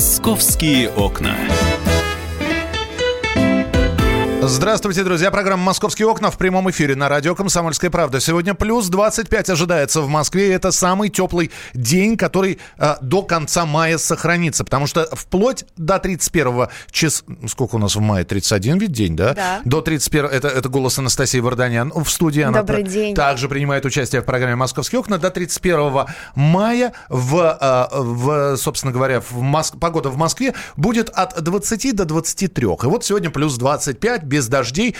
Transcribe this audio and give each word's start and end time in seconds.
Московские 0.00 0.88
окна. 0.88 1.36
Здравствуйте, 4.42 5.04
друзья. 5.04 5.30
Программа 5.30 5.64
«Московские 5.64 6.08
окна» 6.08 6.30
в 6.30 6.38
прямом 6.38 6.70
эфире 6.70 6.96
на 6.96 7.10
радио 7.10 7.34
«Комсомольская 7.34 7.90
правда». 7.90 8.20
Сегодня 8.20 8.54
плюс 8.54 8.88
25 8.88 9.50
ожидается 9.50 10.00
в 10.00 10.08
Москве. 10.08 10.50
Это 10.54 10.70
самый 10.70 11.10
теплый 11.10 11.50
день, 11.74 12.16
который 12.16 12.58
э, 12.78 12.94
до 13.02 13.22
конца 13.22 13.66
мая 13.66 13.98
сохранится. 13.98 14.64
Потому 14.64 14.86
что 14.86 15.06
вплоть 15.12 15.66
до 15.76 15.98
31 15.98 16.68
числа... 16.90 17.36
Сколько 17.48 17.74
у 17.74 17.78
нас 17.78 17.94
в 17.96 18.00
мае? 18.00 18.24
31 18.24 18.78
ведь 18.78 18.92
день, 18.92 19.14
да? 19.14 19.34
Да. 19.34 19.60
До 19.66 19.82
31... 19.82 20.30
Это, 20.30 20.48
это 20.48 20.68
голос 20.70 20.98
Анастасии 20.98 21.38
Варданян 21.38 21.92
в 21.94 22.08
студии. 22.08 22.40
Она 22.42 22.60
Добрый 22.60 22.84
день. 22.84 23.14
также 23.14 23.46
принимает 23.46 23.84
участие 23.84 24.22
в 24.22 24.24
программе 24.24 24.56
«Московские 24.56 25.00
окна». 25.00 25.18
До 25.18 25.30
31 25.30 26.06
мая 26.34 26.94
в, 27.10 27.58
э, 27.60 27.86
в 27.94 28.56
собственно 28.56 28.92
говоря, 28.92 29.20
в 29.20 29.36
Мос- 29.42 29.78
погода 29.78 30.08
в 30.08 30.16
Москве 30.16 30.54
будет 30.76 31.10
от 31.10 31.42
20 31.42 31.92
до 31.94 32.06
23. 32.06 32.66
И 32.66 32.86
вот 32.86 33.04
сегодня 33.04 33.30
плюс 33.30 33.58
25, 33.58 34.29
без 34.30 34.48
дождей. 34.48 34.96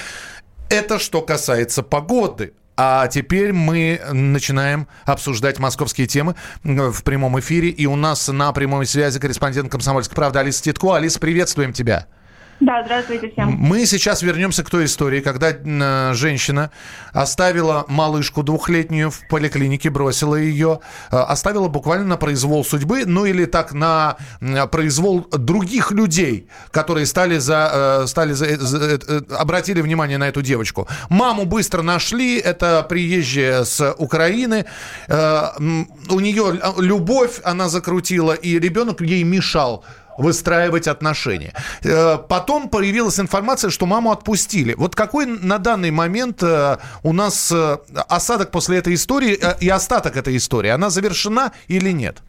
Это 0.68 0.98
что 0.98 1.22
касается 1.22 1.82
погоды. 1.82 2.52
А 2.76 3.08
теперь 3.08 3.52
мы 3.52 4.00
начинаем 4.12 4.88
обсуждать 5.04 5.58
московские 5.58 6.06
темы 6.06 6.34
в 6.64 7.02
прямом 7.02 7.38
эфире. 7.40 7.68
И 7.68 7.86
у 7.86 7.94
нас 7.94 8.28
на 8.28 8.52
прямой 8.52 8.86
связи 8.86 9.20
корреспондент 9.20 9.70
«Комсомольской 9.70 10.14
правды» 10.14 10.38
Алиса 10.38 10.62
Титко. 10.62 10.96
Алиса, 10.96 11.20
приветствуем 11.20 11.72
тебя. 11.72 12.06
Да, 12.60 12.82
здравствуйте 12.84 13.30
всем. 13.30 13.48
Мы 13.58 13.86
сейчас 13.86 14.20
вернемся 14.20 14.62
к 14.62 14.68
той 14.68 14.84
истории, 14.84 15.20
когда 15.20 15.50
э, 15.50 16.12
женщина 16.12 16.70
оставила 17.12 17.86
малышку 17.88 18.42
двухлетнюю 18.42 19.10
в 19.10 19.26
поликлинике, 19.30 19.88
бросила 19.88 20.34
ее, 20.34 20.80
э, 21.10 21.16
оставила 21.16 21.68
буквально 21.68 22.04
на 22.04 22.16
произвол 22.18 22.62
судьбы, 22.62 23.04
ну 23.06 23.24
или 23.24 23.46
так 23.46 23.72
на 23.72 24.18
э, 24.42 24.66
произвол 24.66 25.26
других 25.30 25.90
людей, 25.90 26.48
которые 26.70 27.06
стали 27.06 27.38
за, 27.38 28.04
стали 28.06 28.32
за, 28.34 28.58
за- 28.58 29.24
обратили 29.38 29.80
внимание 29.80 30.18
на 30.18 30.28
эту 30.28 30.42
девочку. 30.42 30.86
Маму 31.08 31.46
быстро 31.46 31.80
нашли, 31.80 32.38
это 32.38 32.82
приезжая 32.86 33.64
с 33.64 33.94
Украины, 33.96 34.66
у 35.08 36.20
нее 36.20 36.60
любовь 36.78 37.40
она 37.42 37.68
закрутила, 37.68 38.32
и 38.32 38.58
ребенок 38.58 39.00
ей 39.00 39.22
мешал 39.24 39.84
выстраивать 40.20 40.88
отношения. 40.88 41.54
Э, 41.82 42.18
Потом 42.28 42.68
появилась 42.68 43.18
информация, 43.18 43.70
что 43.70 43.86
маму 43.86 44.12
отпустили. 44.12 44.74
Вот 44.74 44.94
какой 44.94 45.26
на 45.26 45.58
данный 45.58 45.90
момент 45.90 46.42
э, 46.42 46.76
у 47.02 47.12
нас 47.12 47.50
э, 47.52 47.78
осадок 48.08 48.50
после 48.50 48.78
этой 48.78 48.94
истории 48.94 49.38
и 49.60 49.68
остаток 49.68 50.16
этой 50.16 50.36
истории? 50.36 50.70
Она 50.70 50.90
завершена 50.90 51.52
или 51.68 51.90
нет? 51.92 52.22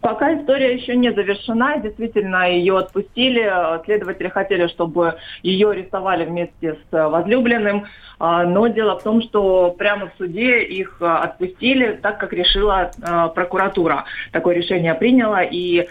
Пока 0.00 0.34
история 0.34 0.74
еще 0.74 0.96
не 0.96 1.12
завершена, 1.12 1.78
действительно 1.78 2.50
ее 2.50 2.78
отпустили. 2.78 3.52
Следователи 3.84 4.28
хотели, 4.28 4.66
чтобы 4.68 5.16
ее 5.42 5.70
арестовали 5.70 6.24
вместе 6.24 6.78
с 6.90 7.08
возлюбленным, 7.08 7.84
А, 8.22 8.44
но 8.44 8.66
дело 8.66 8.98
в 8.98 9.02
том, 9.02 9.22
что 9.22 9.74
прямо 9.78 10.08
в 10.08 10.12
суде 10.18 10.62
их 10.62 10.98
э, 11.00 11.06
отпустили, 11.06 11.98
так 12.02 12.18
как 12.18 12.34
решила 12.34 12.90
э, 12.90 13.28
прокуратура. 13.34 14.04
Такое 14.30 14.56
решение 14.56 14.94
приняла, 14.94 15.42
и 15.42 15.86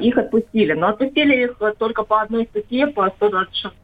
их 0.00 0.16
отпустили. 0.16 0.74
Но 0.74 0.88
отпустили 0.88 1.44
их 1.44 1.60
только 1.78 2.04
по 2.04 2.22
одной 2.22 2.44
статье, 2.44 2.86
по 2.86 3.08
126 3.08 3.74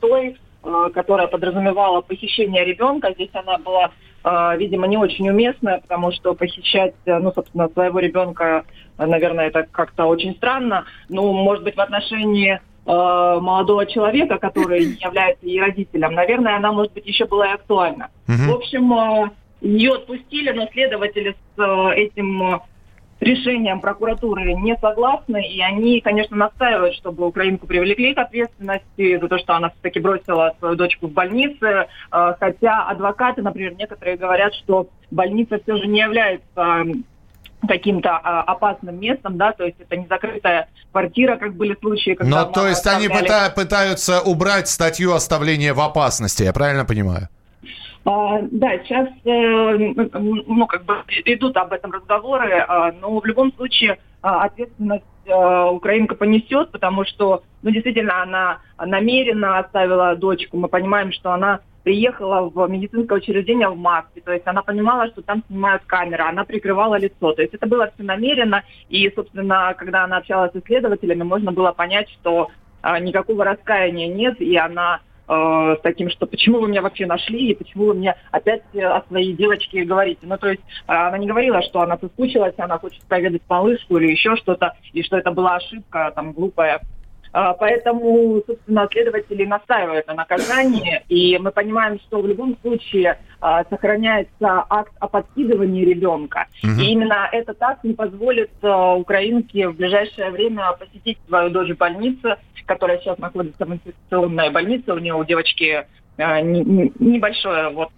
э, 0.62 0.90
которая 0.94 1.26
подразумевала 1.26 2.00
похищение 2.00 2.64
ребенка. 2.64 3.12
Здесь 3.14 3.30
она 3.32 3.58
была, 3.58 3.90
видимо, 4.24 4.86
не 4.86 4.96
очень 4.96 5.28
уместная, 5.28 5.80
потому 5.80 6.12
что 6.12 6.34
похищать, 6.34 6.94
э, 7.06 7.18
ну, 7.18 7.32
собственно, 7.32 7.68
своего 7.68 7.98
ребенка, 7.98 8.64
э, 8.98 9.06
наверное, 9.06 9.46
это 9.46 9.66
как-то 9.70 10.06
очень 10.06 10.34
странно. 10.34 10.84
Ну, 11.08 11.32
может 11.32 11.64
быть, 11.64 11.76
в 11.76 11.80
отношении 11.80 12.54
э, 12.54 12.60
молодого 12.86 13.86
человека, 13.86 14.38
который 14.38 14.84
является 15.00 15.46
ей 15.46 15.60
родителем, 15.60 16.14
наверное, 16.14 16.56
она, 16.56 16.72
может 16.72 16.92
быть, 16.92 17.06
еще 17.06 17.26
была 17.26 17.50
и 17.50 17.54
актуальна. 17.54 18.10
В 18.26 18.54
общем, 18.54 19.32
ее 19.60 19.94
отпустили, 19.94 20.50
но 20.50 20.68
следователи 20.72 21.34
с 21.56 21.92
этим 21.94 22.60
решением 23.20 23.80
прокуратуры 23.80 24.54
не 24.54 24.76
согласны, 24.76 25.44
и 25.46 25.60
они, 25.60 26.00
конечно, 26.00 26.36
настаивают, 26.36 26.94
чтобы 26.94 27.26
украинку 27.26 27.66
привлекли 27.66 28.14
к 28.14 28.18
ответственности 28.18 29.18
за 29.18 29.28
то, 29.28 29.38
что 29.38 29.54
она 29.54 29.70
все-таки 29.70 30.00
бросила 30.00 30.54
свою 30.58 30.76
дочку 30.76 31.08
в 31.08 31.12
больнице, 31.12 31.86
э, 32.12 32.34
хотя 32.38 32.84
адвокаты, 32.88 33.42
например, 33.42 33.74
некоторые 33.74 34.16
говорят, 34.16 34.54
что 34.54 34.88
больница 35.10 35.58
все 35.62 35.76
же 35.76 35.86
не 35.86 36.00
является 36.00 36.84
каким-то 37.66 38.10
а, 38.10 38.42
опасным 38.42 39.00
местом, 39.00 39.36
да, 39.36 39.52
то 39.52 39.64
есть 39.64 39.80
это 39.80 39.96
не 39.96 40.06
закрытая 40.06 40.68
квартира, 40.92 41.36
как 41.36 41.54
были 41.56 41.76
случаи, 41.80 42.14
когда 42.14 42.44
Но 42.44 42.52
то 42.52 42.68
есть 42.68 42.86
они 42.86 43.06
оставляли- 43.08 43.26
пыта- 43.26 43.54
пытаются 43.54 44.20
убрать 44.20 44.68
статью 44.68 45.12
оставления 45.12 45.74
в 45.74 45.80
опасности, 45.80 46.44
я 46.44 46.52
правильно 46.52 46.84
понимаю? 46.84 47.28
А, 48.04 48.40
Да, 48.50 48.78
сейчас, 48.78 49.08
э, 49.24 49.76
ну, 49.76 50.66
как 50.66 50.84
бы 50.84 50.94
идут 51.24 51.56
об 51.56 51.72
этом 51.72 51.92
разговоры, 51.92 52.64
а, 52.66 52.92
но 52.92 53.18
в 53.18 53.26
любом 53.26 53.52
случае 53.52 53.98
а, 54.22 54.44
ответственность 54.44 55.04
э, 55.26 55.64
украинка 55.70 56.14
понесет, 56.14 56.70
потому 56.70 57.04
что, 57.04 57.42
ну, 57.62 57.70
действительно, 57.70 58.22
она 58.22 58.58
намеренно 58.78 59.58
оставила 59.58 60.16
дочку. 60.16 60.56
Мы 60.56 60.68
понимаем, 60.68 61.12
что 61.12 61.32
она 61.32 61.60
приехала 61.84 62.48
в 62.48 62.68
медицинское 62.68 63.18
учреждение 63.18 63.68
в 63.68 63.76
маске, 63.76 64.20
то 64.20 64.32
есть 64.32 64.46
она 64.46 64.62
понимала, 64.62 65.06
что 65.08 65.22
там 65.22 65.42
снимают 65.46 65.84
камеры, 65.84 66.24
она 66.24 66.44
прикрывала 66.44 66.98
лицо, 66.98 67.32
то 67.32 67.42
есть 67.42 67.54
это 67.54 67.66
было 67.66 67.90
все 67.94 68.02
намеренно, 68.02 68.62
и, 68.88 69.10
собственно, 69.14 69.74
когда 69.78 70.04
она 70.04 70.18
общалась 70.18 70.52
с 70.52 70.56
исследователями, 70.56 71.22
можно 71.22 71.52
было 71.52 71.72
понять, 71.72 72.10
что 72.10 72.50
никакого 73.00 73.44
раскаяния 73.44 74.12
нет, 74.12 74.38
и 74.40 74.54
она 74.56 75.00
э, 75.28 75.76
с 75.78 75.80
таким, 75.82 76.10
что 76.10 76.26
почему 76.26 76.60
вы 76.60 76.68
меня 76.68 76.82
вообще 76.82 77.06
нашли 77.06 77.50
и 77.50 77.54
почему 77.54 77.86
вы 77.86 77.94
мне 77.94 78.14
опять 78.30 78.62
э, 78.72 78.82
о 78.82 79.02
своей 79.08 79.32
девочке 79.34 79.84
говорите. 79.84 80.20
Ну, 80.22 80.36
то 80.38 80.48
есть 80.48 80.62
э, 80.62 80.92
она 80.92 81.18
не 81.18 81.26
говорила, 81.26 81.62
что 81.62 81.80
она 81.80 81.98
соскучилась, 81.98 82.54
она 82.58 82.78
хочет 82.78 83.02
проведать 83.04 83.42
малышку 83.48 83.98
или 83.98 84.10
еще 84.10 84.36
что-то, 84.36 84.74
и 84.92 85.02
что 85.02 85.16
это 85.16 85.30
была 85.30 85.56
ошибка 85.56 86.12
там 86.14 86.32
глупая. 86.32 86.80
Поэтому, 87.30 88.42
собственно, 88.46 88.88
следователи 88.90 89.44
настаивают 89.44 90.06
на 90.06 90.14
наказании, 90.14 91.02
и 91.08 91.36
мы 91.36 91.52
понимаем, 91.52 92.00
что 92.00 92.22
в 92.22 92.26
любом 92.26 92.56
случае 92.62 93.18
а, 93.40 93.64
сохраняется 93.70 94.64
акт 94.68 94.92
о 95.00 95.08
подкидывании 95.08 95.84
ребенка. 95.84 96.46
И 96.80 96.92
именно 96.92 97.28
этот 97.30 97.62
акт 97.62 97.84
не 97.84 97.94
позволит 97.94 98.50
а, 98.62 98.94
украинке 98.94 99.68
в 99.68 99.76
ближайшее 99.76 100.30
время 100.30 100.72
посетить 100.72 101.18
свою 101.26 101.50
дочь 101.50 101.70
в 101.70 101.76
больнице, 101.76 102.36
которая 102.66 102.98
сейчас 102.98 103.18
находится 103.18 103.64
в 103.64 103.72
инфекционной 103.72 104.50
больнице. 104.50 104.92
У 104.92 104.98
нее 104.98 105.14
у 105.14 105.24
девочки 105.24 105.86
а, 106.16 106.40
не- 106.40 106.64
не- 106.64 106.92
небольшое 106.98 107.68
вот 107.70 107.92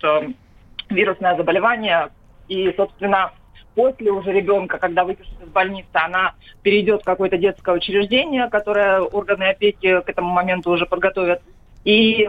вирусное 0.90 1.36
заболевание. 1.36 2.08
И, 2.48 2.72
собственно, 2.76 3.32
после 3.74 4.10
уже 4.10 4.32
ребенка, 4.32 4.78
когда 4.78 5.04
выпишут 5.04 5.34
из 5.42 5.48
больницы, 5.48 5.88
она 5.94 6.34
перейдет 6.62 7.02
в 7.02 7.04
какое-то 7.04 7.38
детское 7.38 7.74
учреждение, 7.74 8.48
которое 8.50 9.00
органы 9.00 9.44
опеки 9.44 10.00
к 10.00 10.08
этому 10.08 10.30
моменту 10.30 10.70
уже 10.70 10.84
подготовят. 10.86 11.40
И 11.84 12.28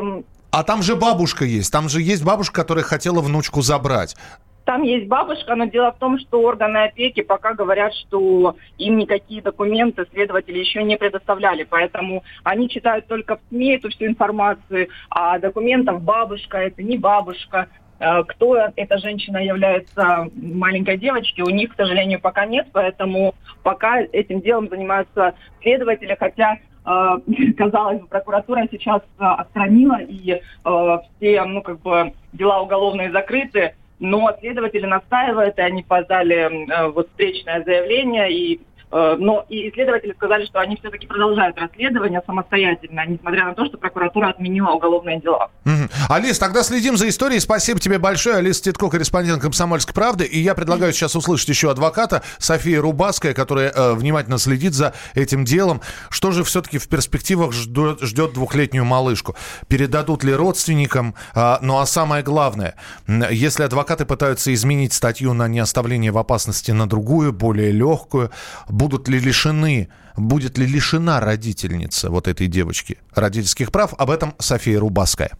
А 0.51 0.63
там 0.63 0.81
же 0.81 0.97
бабушка 0.97 1.45
есть, 1.45 1.71
там 1.71 1.87
же 1.87 2.01
есть 2.01 2.25
бабушка, 2.25 2.61
которая 2.61 2.83
хотела 2.83 3.21
внучку 3.21 3.61
забрать. 3.61 4.17
Там 4.65 4.83
есть 4.83 5.07
бабушка, 5.07 5.55
но 5.55 5.65
дело 5.65 5.91
в 5.91 5.97
том, 5.97 6.19
что 6.19 6.41
органы 6.41 6.83
опеки 6.83 7.21
пока 7.21 7.53
говорят, 7.53 7.93
что 7.93 8.55
им 8.77 8.97
никакие 8.97 9.41
документы 9.41 10.05
следователи 10.11 10.59
еще 10.59 10.83
не 10.83 10.97
предоставляли. 10.97 11.63
Поэтому 11.63 12.23
они 12.43 12.69
читают 12.69 13.07
только 13.07 13.37
в 13.37 13.39
СМИ 13.49 13.77
эту 13.77 13.89
всю 13.89 14.05
информацию, 14.05 14.89
а 15.09 15.39
документов 15.39 16.01
бабушка, 16.01 16.57
это 16.57 16.83
не 16.83 16.97
бабушка. 16.97 17.69
Э, 17.99 18.23
Кто 18.23 18.57
эта 18.75 18.97
женщина 18.99 19.37
является 19.37 20.29
маленькой 20.35 20.97
девочкой, 20.97 21.45
у 21.45 21.49
них, 21.49 21.73
к 21.73 21.75
сожалению, 21.75 22.19
пока 22.19 22.45
нет, 22.45 22.67
поэтому 22.71 23.35
пока 23.63 24.01
этим 24.01 24.41
делом 24.41 24.69
занимаются 24.69 25.33
следователи, 25.61 26.15
хотя 26.19 26.57
казалось 27.57 28.01
бы, 28.01 28.07
прокуратура 28.07 28.67
сейчас 28.71 29.01
э, 29.19 29.23
отстранила, 29.23 30.01
и 30.01 30.31
э, 30.31 30.97
все, 31.17 31.43
ну, 31.45 31.61
как 31.61 31.79
бы, 31.81 32.13
дела 32.33 32.61
уголовные 32.61 33.11
закрыты, 33.11 33.75
но 33.99 34.35
следователи 34.39 34.85
настаивают, 34.85 35.59
и 35.59 35.61
они 35.61 35.83
подали 35.83 36.35
э, 36.35 36.87
вот 36.89 37.09
встречное 37.09 37.63
заявление, 37.63 38.31
и 38.33 38.55
э, 38.55 38.59
но 38.91 39.45
и 39.49 39.69
исследователи 39.69 40.13
сказали, 40.13 40.45
что 40.45 40.59
они 40.59 40.75
все-таки 40.77 41.07
продолжают 41.07 41.57
расследование 41.57 42.21
самостоятельно, 42.25 43.05
несмотря 43.07 43.45
на 43.45 43.53
то, 43.53 43.65
что 43.65 43.77
прокуратура 43.77 44.29
отменила 44.29 44.71
уголовные 44.71 45.19
дела. 45.19 45.49
Мгм. 45.65 45.89
Алис, 46.09 46.39
тогда 46.39 46.63
следим 46.63 46.97
за 46.97 47.07
историей. 47.09 47.39
Спасибо 47.39 47.79
тебе 47.79 47.97
большое. 47.99 48.37
Алиса 48.37 48.63
Титко, 48.63 48.89
корреспондент 48.89 49.41
«Комсомольской 49.41 49.93
правды». 49.93 50.25
И 50.25 50.39
я 50.39 50.55
предлагаю 50.55 50.91
сейчас 50.93 51.15
услышать 51.15 51.49
еще 51.49 51.71
адвоката 51.71 52.23
София 52.37 52.81
Рубаская, 52.81 53.33
которая 53.33 53.71
э, 53.71 53.93
внимательно 53.93 54.37
следит 54.37 54.73
за 54.73 54.93
этим 55.13 55.45
делом. 55.45 55.81
Что 56.09 56.31
же 56.31 56.43
все-таки 56.43 56.77
в 56.77 56.87
перспективах 56.87 57.53
ждет, 57.53 58.01
ждет 58.01 58.33
двухлетнюю 58.33 58.85
малышку? 58.85 59.35
Передадут 59.67 60.23
ли 60.23 60.33
родственникам? 60.33 61.15
А, 61.33 61.59
ну 61.61 61.79
а 61.79 61.85
самое 61.85 62.23
главное, 62.23 62.75
если 63.07 63.63
адвокаты 63.63 64.05
пытаются 64.05 64.53
изменить 64.53 64.93
статью 64.93 65.33
на 65.33 65.47
неоставление 65.47 66.11
в 66.11 66.17
опасности 66.17 66.71
на 66.71 66.87
другую, 66.87 67.33
более 67.33 67.71
легкую, 67.71 68.31
будут 68.81 69.07
ли 69.07 69.19
лишены, 69.19 69.89
будет 70.17 70.57
ли 70.57 70.65
лишена 70.65 71.19
родительница 71.19 72.09
вот 72.09 72.27
этой 72.27 72.47
девочки 72.47 72.97
родительских 73.13 73.71
прав? 73.71 73.93
Об 73.99 74.09
этом 74.09 74.33
София 74.39 74.79
Рубаская. 74.79 75.37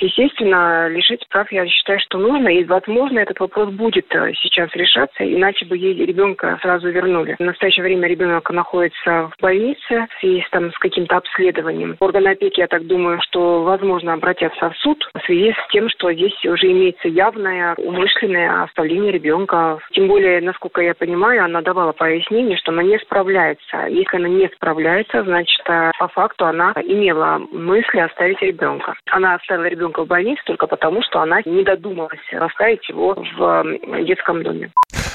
Естественно, 0.00 0.88
лишить 0.88 1.26
прав 1.30 1.50
я 1.50 1.66
считаю, 1.66 1.98
что 2.00 2.18
нужно, 2.18 2.48
и, 2.48 2.64
возможно, 2.64 3.18
этот 3.18 3.40
вопрос 3.40 3.70
будет 3.70 4.06
э, 4.14 4.32
сейчас 4.34 4.70
решаться, 4.74 5.24
иначе 5.24 5.64
бы 5.64 5.76
ей 5.76 5.94
ребенка 5.94 6.58
сразу 6.60 6.88
вернули. 6.90 7.36
В 7.38 7.42
настоящее 7.42 7.84
время 7.84 8.08
ребенок 8.08 8.50
находится 8.50 9.30
в 9.30 9.40
больнице 9.40 10.06
в 10.10 10.20
связи 10.20 10.44
там, 10.50 10.70
с 10.70 10.78
каким-то 10.78 11.16
обследованием. 11.16 11.96
Органы 12.00 12.28
опеки, 12.28 12.60
я 12.60 12.66
так 12.66 12.86
думаю, 12.86 13.20
что, 13.22 13.62
возможно, 13.62 14.12
обратятся 14.12 14.70
в 14.70 14.76
суд 14.78 15.08
в 15.14 15.24
связи 15.24 15.52
с 15.52 15.72
тем, 15.72 15.88
что 15.88 16.12
здесь 16.12 16.44
уже 16.44 16.70
имеется 16.70 17.08
явное 17.08 17.74
умышленное 17.78 18.64
оставление 18.64 19.12
ребенка. 19.12 19.78
Тем 19.92 20.08
более, 20.08 20.40
насколько 20.40 20.82
я 20.82 20.94
понимаю, 20.94 21.44
она 21.44 21.62
давала 21.62 21.92
пояснение, 21.92 22.56
что 22.58 22.72
она 22.72 22.82
не 22.82 22.98
справляется. 22.98 23.86
Если 23.88 24.16
она 24.16 24.28
не 24.28 24.48
справляется, 24.48 25.22
значит, 25.24 25.62
э, 25.68 25.90
по 25.98 26.08
факту 26.08 26.46
она 26.46 26.72
имела 26.84 27.40
мысли 27.50 27.98
оставить 27.98 28.42
ребенка. 28.42 28.94
Она 29.10 29.34
оставила 29.34 29.64
ребенка 29.64 29.85
ребенка 29.86 30.04
в 30.04 30.06
больнице 30.06 30.42
только 30.44 30.66
потому, 30.66 31.00
что 31.02 31.20
она 31.20 31.40
не 31.44 31.64
додумалась 31.64 32.18
оставить 32.32 32.88
его 32.88 33.14
в 33.14 34.04
детском 34.04 34.42
доме. 34.42 34.72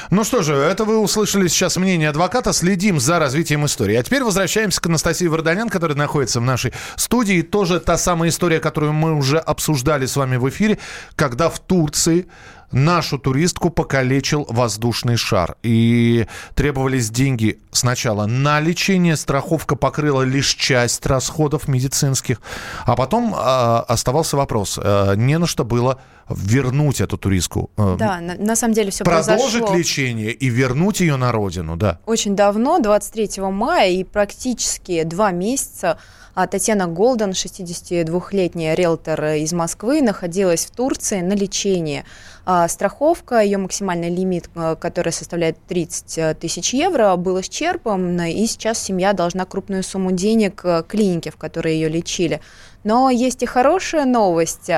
Ну 0.10 0.24
что 0.24 0.42
же, 0.42 0.54
это 0.54 0.84
вы 0.84 1.00
услышали 1.00 1.48
сейчас 1.48 1.78
мнение 1.78 2.10
адвоката. 2.10 2.52
Следим 2.54 3.00
за 3.00 3.20
развитием 3.20 3.66
истории. 3.66 3.96
А 3.96 4.04
теперь 4.04 4.24
возвращаемся 4.24 4.82
к 4.82 4.88
Анастасии 4.88 5.28
Варданян, 5.28 5.70
которая 5.70 5.98
находится 5.98 6.40
в 6.40 6.44
нашей 6.44 6.74
студии. 6.96 7.42
Тоже 7.42 7.80
та 7.80 7.98
самая 7.98 8.30
история, 8.30 8.60
которую 8.60 8.94
мы 8.94 9.16
уже 9.16 9.38
обсуждали 9.38 10.06
с 10.06 10.18
вами 10.18 10.36
в 10.38 10.50
эфире, 10.50 10.80
когда 11.16 11.50
в 11.50 11.60
Турции 11.60 12.28
нашу 12.72 13.18
туристку 13.18 13.70
покалечил 13.70 14.46
воздушный 14.50 15.18
шар. 15.18 15.56
И 15.64 16.28
требовались 16.56 17.10
деньги 17.10 17.60
сначала 17.72 18.26
на 18.26 18.60
лечение, 18.60 19.16
страховка 19.16 19.76
покрыла 19.76 20.24
лишь 20.24 20.56
часть 20.56 21.06
расходов 21.06 21.68
медицинских, 21.68 22.42
а 22.86 22.96
потом 22.96 23.34
э, 23.34 23.38
оставался 23.38 24.38
вопрос, 24.38 24.80
э, 24.82 25.14
не 25.16 25.38
на 25.38 25.48
что 25.48 25.64
было 25.64 26.00
вернуть 26.30 27.02
эту 27.02 27.18
туристку. 27.18 27.70
Э, 27.78 27.96
да, 27.98 28.20
на, 28.20 28.36
на 28.36 28.56
самом 28.56 28.74
деле 28.74 28.92
все 28.92 29.04
Продолжить 29.04 29.54
произошло. 29.54 29.76
лечение 29.76 30.32
и 30.32 30.50
вернуть 30.50 31.02
ее 31.02 31.16
на 31.16 31.32
родину, 31.32 31.76
да. 31.76 32.00
Очень 32.06 32.36
давно, 32.36 32.80
23 32.80 33.44
мая, 33.44 33.90
и 33.90 34.04
практически 34.04 35.04
два 35.04 35.32
месяца 35.32 35.98
а 36.34 36.48
Татьяна 36.48 36.88
Голден, 36.88 37.32
62-летняя 37.32 38.74
риэлтор 38.74 39.24
из 39.36 39.52
Москвы, 39.54 40.02
находилась 40.02 40.66
в 40.66 40.72
Турции 40.72 41.22
на 41.22 41.34
лечении. 41.34 42.06
А 42.44 42.68
страховка, 42.68 43.40
ее 43.42 43.58
максимальный 43.58 44.10
лимит, 44.10 44.50
э, 44.56 44.76
который 44.76 45.14
составляет 45.14 45.58
30 45.68 46.18
э, 46.18 46.34
тысяч 46.34 46.74
евро, 46.74 47.16
был 47.16 47.40
исчерпан, 47.40 48.20
и 48.22 48.46
сейчас 48.48 48.82
семья 48.82 49.14
должна 49.14 49.46
крупную 49.46 49.84
сумму 49.84 50.12
денег 50.12 50.62
э, 50.64 50.84
клинике, 50.88 51.30
в 51.32 51.38
которой 51.38 51.76
ее 51.76 51.88
лечили. 51.88 52.42
Но 52.84 53.10
есть 53.10 53.44
и 53.44 53.46
хорошая 53.46 54.06
новость. 54.06 54.72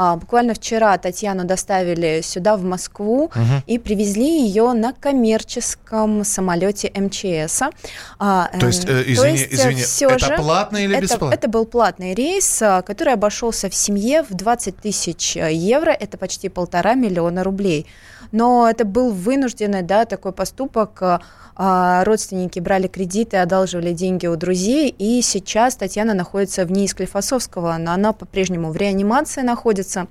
А, 0.00 0.14
буквально 0.14 0.54
вчера 0.54 0.96
Татьяну 0.96 1.44
доставили 1.44 2.20
сюда, 2.22 2.56
в 2.56 2.62
Москву, 2.62 3.24
угу. 3.24 3.42
и 3.66 3.78
привезли 3.80 4.44
ее 4.44 4.72
на 4.72 4.92
коммерческом 4.92 6.22
самолете 6.24 6.92
МЧС. 6.94 7.62
А, 8.20 8.48
То 8.60 8.66
есть, 8.68 8.84
э, 8.84 9.02
извини, 9.02 9.16
То 9.16 9.26
есть, 9.26 9.52
извини, 9.52 10.12
это 10.12 10.18
же, 10.24 10.36
платный 10.36 10.84
или 10.84 10.94
это, 10.94 11.02
бесплатный? 11.02 11.34
Это 11.36 11.48
был 11.48 11.66
платный 11.66 12.14
рейс, 12.14 12.62
а, 12.62 12.82
который 12.82 13.14
обошелся 13.14 13.68
в 13.68 13.74
семье 13.74 14.22
в 14.22 14.32
20 14.34 14.76
тысяч 14.76 15.34
евро, 15.34 15.90
это 15.90 16.16
почти 16.16 16.48
полтора 16.48 16.94
миллиона 16.94 17.42
рублей. 17.42 17.88
Но 18.32 18.68
это 18.68 18.84
был 18.84 19.12
вынужденный, 19.12 19.82
да, 19.82 20.04
такой 20.04 20.32
поступок 20.32 21.02
а, 21.60 22.04
родственники 22.04 22.60
брали 22.60 22.86
кредиты, 22.86 23.38
одалживали 23.38 23.92
деньги 23.92 24.26
у 24.26 24.36
друзей, 24.36 24.94
и 24.96 25.20
сейчас 25.22 25.74
Татьяна 25.74 26.14
находится 26.14 26.64
в 26.64 26.70
НИИ 26.70 26.86
Склифосовского, 26.86 27.76
но 27.78 27.92
она 27.92 28.12
по-прежнему 28.12 28.70
в 28.70 28.76
реанимации 28.76 29.42
находится. 29.42 30.06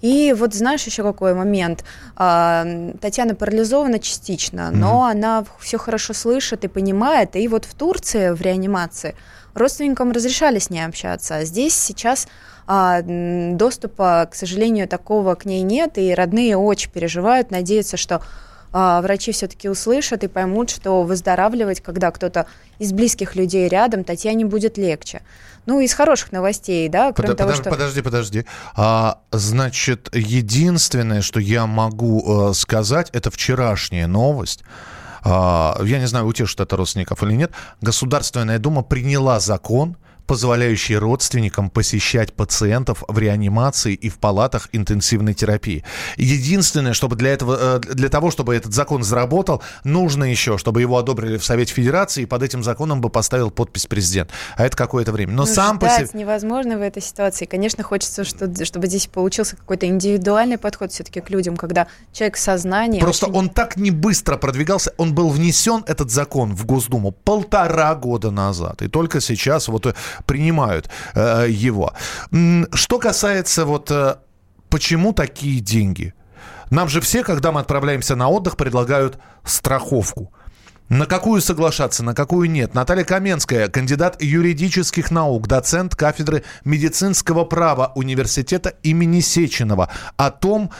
И 0.00 0.34
вот 0.36 0.52
знаешь 0.52 0.82
еще 0.82 1.04
какой 1.04 1.32
момент. 1.32 1.84
А, 2.16 2.66
Татьяна 3.00 3.36
парализована 3.36 4.00
частично, 4.00 4.72
но 4.72 5.06
mm-hmm. 5.06 5.10
она 5.12 5.44
все 5.60 5.78
хорошо 5.78 6.12
слышит 6.12 6.64
и 6.64 6.68
понимает. 6.68 7.36
И 7.36 7.46
вот 7.46 7.64
в 7.64 7.74
Турции 7.74 8.30
в 8.30 8.40
реанимации 8.42 9.14
родственникам 9.54 10.12
разрешали 10.12 10.58
с 10.58 10.70
ней 10.70 10.84
общаться, 10.84 11.36
а 11.36 11.44
здесь 11.44 11.74
сейчас 11.74 12.28
а, 12.66 13.02
доступа, 13.02 14.28
к 14.30 14.34
сожалению, 14.34 14.88
такого 14.88 15.34
к 15.34 15.44
ней 15.44 15.62
нет, 15.62 15.98
и 15.98 16.14
родные 16.14 16.56
очень 16.56 16.90
переживают, 16.90 17.50
надеются, 17.50 17.96
что 17.96 18.22
а, 18.72 19.02
врачи 19.02 19.32
все-таки 19.32 19.68
услышат 19.68 20.24
и 20.24 20.28
поймут, 20.28 20.70
что 20.70 21.02
выздоравливать, 21.02 21.80
когда 21.80 22.10
кто-то 22.10 22.46
из 22.78 22.92
близких 22.92 23.36
людей 23.36 23.68
рядом, 23.68 24.04
Татьяне 24.04 24.46
будет 24.46 24.78
легче. 24.78 25.22
Ну, 25.66 25.80
из 25.80 25.92
хороших 25.92 26.32
новостей, 26.32 26.88
да, 26.88 27.12
кроме 27.12 27.30
Под, 27.30 27.38
того, 27.38 27.50
подожди, 27.50 27.62
что... 27.62 27.70
Подожди, 27.70 28.02
подожди. 28.02 28.46
А, 28.74 29.20
значит, 29.30 30.08
единственное, 30.12 31.20
что 31.20 31.38
я 31.38 31.66
могу 31.66 32.50
э, 32.50 32.54
сказать, 32.54 33.10
это 33.12 33.30
вчерашняя 33.30 34.06
новость. 34.06 34.64
А, 35.24 35.80
я 35.84 35.98
не 35.98 36.06
знаю, 36.06 36.26
утешит 36.26 36.60
это 36.60 36.76
родственников 36.76 37.22
или 37.22 37.32
нет. 37.34 37.52
Государственная 37.80 38.58
Дума 38.58 38.82
приняла 38.82 39.40
закон, 39.40 39.96
позволяющий 40.32 40.96
родственникам 40.96 41.68
посещать 41.68 42.32
пациентов 42.32 43.04
в 43.06 43.18
реанимации 43.18 43.92
и 43.92 44.08
в 44.08 44.16
палатах 44.16 44.70
интенсивной 44.72 45.34
терапии. 45.34 45.84
Единственное, 46.16 46.94
чтобы 46.94 47.16
для, 47.16 47.34
этого, 47.34 47.76
э, 47.76 47.80
для 47.80 48.08
того, 48.08 48.30
чтобы 48.30 48.56
этот 48.56 48.72
закон 48.72 49.02
заработал, 49.02 49.62
нужно 49.84 50.24
еще, 50.24 50.56
чтобы 50.56 50.80
его 50.80 50.96
одобрили 50.96 51.36
в 51.36 51.44
Совете 51.44 51.74
Федерации, 51.74 52.22
и 52.22 52.24
под 52.24 52.42
этим 52.42 52.62
законом 52.62 53.02
бы 53.02 53.10
поставил 53.10 53.50
подпись 53.50 53.84
президент. 53.84 54.30
А 54.56 54.64
это 54.64 54.74
какое-то 54.74 55.12
время. 55.12 55.34
Но 55.34 55.42
ну, 55.44 55.46
сам 55.46 55.78
по 55.78 55.86
себе... 55.90 56.08
невозможно 56.14 56.78
в 56.78 56.80
этой 56.80 57.02
ситуации. 57.02 57.44
Конечно, 57.44 57.84
хочется, 57.84 58.24
что, 58.24 58.64
чтобы 58.64 58.86
здесь 58.86 59.08
получился 59.08 59.56
какой-то 59.56 59.84
индивидуальный 59.84 60.56
подход 60.56 60.92
все-таки 60.92 61.20
к 61.20 61.28
людям, 61.28 61.58
когда 61.58 61.88
человек 62.14 62.38
сознание... 62.38 63.02
Просто 63.02 63.26
очень... 63.26 63.36
он 63.36 63.48
так 63.50 63.76
не 63.76 63.90
быстро 63.90 64.38
продвигался. 64.38 64.94
Он 64.96 65.14
был 65.14 65.28
внесен, 65.28 65.84
этот 65.86 66.10
закон, 66.10 66.54
в 66.54 66.64
Госдуму 66.64 67.10
полтора 67.10 67.94
года 67.96 68.30
назад. 68.30 68.80
И 68.80 68.88
только 68.88 69.20
сейчас 69.20 69.68
вот 69.68 69.84
э, 69.84 69.94
принимают 70.24 70.90
э, 71.14 71.46
его. 71.48 71.92
Что 72.72 72.98
касается 72.98 73.64
вот 73.64 73.90
э, 73.90 74.16
почему 74.68 75.12
такие 75.12 75.60
деньги? 75.60 76.14
Нам 76.70 76.88
же 76.88 77.00
все, 77.00 77.22
когда 77.22 77.52
мы 77.52 77.60
отправляемся 77.60 78.16
на 78.16 78.28
отдых, 78.28 78.56
предлагают 78.56 79.18
страховку. 79.44 80.32
На 80.88 81.06
какую 81.06 81.40
соглашаться, 81.40 82.04
на 82.04 82.14
какую 82.14 82.50
нет? 82.50 82.74
Наталья 82.74 83.04
Каменская, 83.04 83.68
кандидат 83.68 84.20
юридических 84.20 85.10
наук, 85.10 85.46
доцент 85.46 85.96
кафедры 85.96 86.44
медицинского 86.64 87.44
права 87.44 87.92
университета 87.94 88.74
имени 88.82 89.20
Сеченова. 89.20 89.88
О 90.16 90.30
том, 90.30 90.70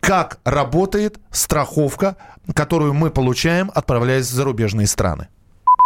как 0.00 0.40
работает 0.44 1.18
страховка, 1.30 2.16
которую 2.54 2.92
мы 2.92 3.10
получаем, 3.10 3.70
отправляясь 3.72 4.26
в 4.26 4.34
зарубежные 4.34 4.88
страны. 4.88 5.28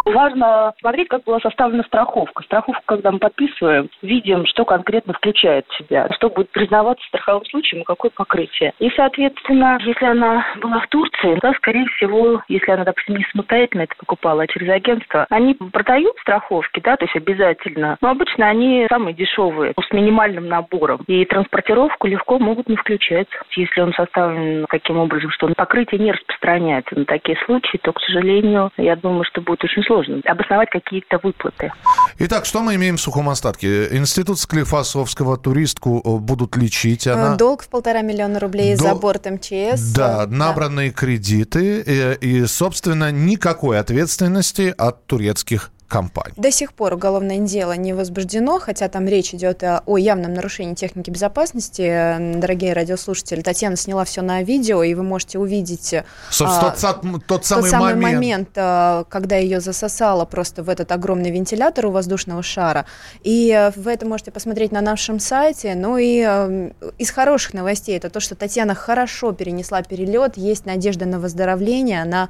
Важно 0.07 0.73
смотреть, 0.79 1.09
как 1.09 1.25
была 1.25 1.41
составлена 1.41 1.83
страховка. 1.83 2.45
Страховку, 2.45 2.81
когда 2.87 3.11
мы 3.11 3.19
подписываем, 3.19 3.91
видим, 4.03 4.47
что 4.47 4.65
конкретно 4.65 5.13
включает 5.13 5.67
в 5.69 5.79
себя, 5.79 6.09
что 6.15 6.31
будет 6.31 6.49
признаваться 6.51 7.05
страховым 7.09 7.45
случаем 7.47 7.83
и 7.83 7.85
какое 7.85 8.13
покрытие. 8.15 8.73
И, 8.79 8.89
соответственно, 8.91 9.79
если 9.83 10.07
она 10.07 10.47
была 10.63 10.79
в 10.79 10.87
Турции, 10.89 11.41
то, 11.41 11.53
скорее 11.55 11.87
всего, 11.97 12.41
если 12.47 12.71
она, 12.71 12.85
допустим, 12.85 13.17
не 13.17 13.27
самостоятельно 13.33 13.83
это 13.83 13.97
покупала, 13.97 14.45
а 14.45 14.47
через 14.47 14.71
агентство, 14.71 15.27
они 15.29 15.55
продают 15.55 16.17
страховки, 16.21 16.79
да, 16.79 16.97
то 16.97 17.05
есть 17.05 17.17
обязательно, 17.17 17.97
но 18.01 18.11
обычно 18.11 18.49
они 18.49 18.87
самые 18.89 19.13
дешевые, 19.13 19.75
с 19.77 19.93
минимальным 19.93 20.47
набором. 20.47 21.01
И 21.09 21.25
транспортировку 21.25 22.07
легко 22.07 22.39
могут 22.39 22.69
не 22.69 22.77
включать. 22.77 23.27
Если 23.57 23.81
он 23.81 23.93
составлен 23.93 24.67
таким 24.71 24.99
образом, 24.99 25.33
что 25.33 25.49
покрытие 25.49 26.01
не 26.01 26.13
распространяется 26.13 26.97
на 26.97 27.07
такие 27.07 27.37
случаи, 27.45 27.79
то, 27.79 27.93
к 27.93 28.01
сожалению, 28.03 28.71
я 28.77 28.95
думаю, 28.95 29.25
что 29.25 29.41
будет 29.41 29.65
очень 29.65 29.83
сложно 29.83 29.96
сложно 29.97 30.21
обосновать 30.25 30.69
какие-то 30.71 31.19
выплаты. 31.23 31.73
Итак, 32.19 32.45
что 32.45 32.63
мы 32.63 32.75
имеем 32.75 32.97
в 32.97 33.01
сухом 33.01 33.29
остатке? 33.29 33.97
Институт 33.97 34.39
Склифосовского 34.39 35.37
туристку 35.37 36.03
э, 36.05 36.19
будут 36.19 36.57
лечить. 36.57 37.07
Она... 37.07 37.35
Э, 37.35 37.37
долг 37.37 37.63
в 37.63 37.69
полтора 37.69 38.03
миллиона 38.03 38.39
рублей 38.39 38.77
Дол... 38.77 38.89
за 38.89 38.95
борт 38.95 39.27
МЧС. 39.27 39.93
Да, 39.95 40.27
набранные 40.29 40.91
да. 40.91 40.97
кредиты 40.97 42.17
и, 42.21 42.27
и, 42.27 42.47
собственно, 42.47 43.11
никакой 43.11 43.79
ответственности 43.79 44.75
от 44.77 45.07
турецких 45.07 45.71
компаний. 45.89 46.35
До 46.37 46.51
сих 46.51 46.73
пор 46.73 46.95
уголовное 46.95 47.39
дело 47.39 47.73
не 47.73 47.93
возбуждено, 47.93 48.59
хотя 48.59 48.89
там 48.89 49.07
речь 49.07 49.35
идет 49.35 49.63
о 49.63 49.97
явном 49.97 50.35
нарушении 50.35 50.75
техники 50.75 51.11
безопасности. 51.11 52.17
Дорогие 52.37 52.73
радиослушатели, 52.73 53.41
Татьяна 53.43 53.77
сняла 53.77 54.05
все 54.05 54.23
на 54.23 54.43
видео, 54.43 54.83
и 54.83 54.95
вы 54.95 55.03
можете 55.03 55.39
увидеть 55.39 55.95
а, 55.95 56.03
тот, 56.39 56.73
тот 56.73 56.79
самый, 56.79 57.21
тот 57.21 57.45
самый 57.45 57.71
момент, 57.71 58.03
момент 58.03 58.49
а, 58.57 59.05
когда 59.09 59.37
ее 59.37 59.61
засосало 59.61 60.25
просто 60.25 60.63
в 60.63 60.69
этот 60.69 60.91
огромный 60.93 61.31
вентилятор 61.31 61.87
у 61.87 61.91
воздушного 61.91 62.43
шара. 62.43 62.87
И 63.23 63.53
а, 63.53 63.73
вы 63.77 63.93
это 63.93 64.07
можете 64.07 64.31
посмотреть 64.31 64.73
на 64.73 64.81
нашем 64.81 65.21
сайте. 65.21 65.75
Ну 65.75 65.97
и 65.99 66.21
а, 66.23 66.71
из 66.99 67.11
хороших 67.11 67.55
новостей 67.55 67.97
это 67.97 68.11
то, 68.11 68.21
что 68.21 68.35
Татьяна 68.35 68.75
хорошо 68.75 69.33
перенесла 69.33 69.83
перелет, 69.83 70.37
есть 70.37 70.67
надежда 70.67 71.07
на 71.07 71.19
выздоровление, 71.21 72.03
она 72.03 72.29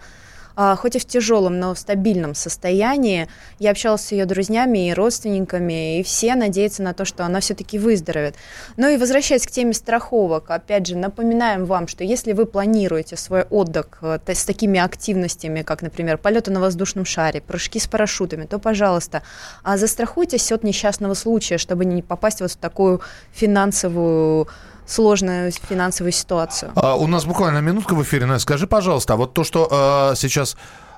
хоть 0.57 0.97
и 0.97 0.99
в 0.99 1.05
тяжелом, 1.05 1.59
но 1.59 1.75
в 1.75 1.79
стабильном 1.79 2.35
состоянии. 2.35 3.29
Я 3.59 3.71
общалась 3.71 4.03
с 4.03 4.13
ее 4.13 4.25
друзьями 4.25 4.89
и 4.89 4.95
родственниками, 4.95 6.01
и 6.01 6.03
все 6.03 6.35
надеются 6.35 6.83
на 6.83 6.95
то, 6.95 7.05
что 7.05 7.25
она 7.25 7.41
все-таки 7.41 7.79
выздоровеет. 7.79 8.37
Ну 8.77 8.89
и 8.89 8.97
возвращаясь 8.97 9.47
к 9.47 9.51
теме 9.51 9.75
страховок, 9.75 10.51
опять 10.51 10.87
же, 10.87 10.97
напоминаем 10.97 11.65
вам, 11.67 11.89
что 11.89 12.05
если 12.05 12.33
вы 12.33 12.47
планируете 12.47 13.17
свой 13.17 13.43
отдых 13.43 13.87
э, 14.03 14.19
с 14.27 14.45
такими 14.45 14.81
активностями, 14.81 15.63
как, 15.63 15.83
например, 15.83 16.19
полеты 16.19 16.51
на 16.51 16.61
воздушном 16.61 17.05
шаре, 17.05 17.41
прыжки 17.41 17.79
с 17.79 17.87
парашютами, 17.87 18.47
то, 18.47 18.59
пожалуйста, 18.59 19.23
а 19.63 19.77
застрахуйтесь 19.77 20.51
от 20.53 20.65
несчастного 20.65 21.15
случая, 21.15 21.59
чтобы 21.59 21.85
не 21.85 22.03
попасть 22.03 22.41
вот 22.41 22.53
в 22.53 22.57
такую 22.57 23.01
финансовую 23.33 24.49
сложную 24.87 25.53
финансовую 25.53 26.13
ситуацию. 26.13 26.73
А, 26.75 26.97
у 26.97 27.07
нас 27.07 27.25
буквально 27.25 27.59
минутка 27.59 27.95
в 27.95 28.03
эфире. 28.03 28.27
Настя, 28.27 28.43
скажи, 28.43 28.67
пожалуйста, 28.67 29.15
а 29.15 29.17
вот 29.17 29.35
то, 29.35 29.45
что 29.45 29.69
а, 29.71 30.15
сейчас 30.15 30.57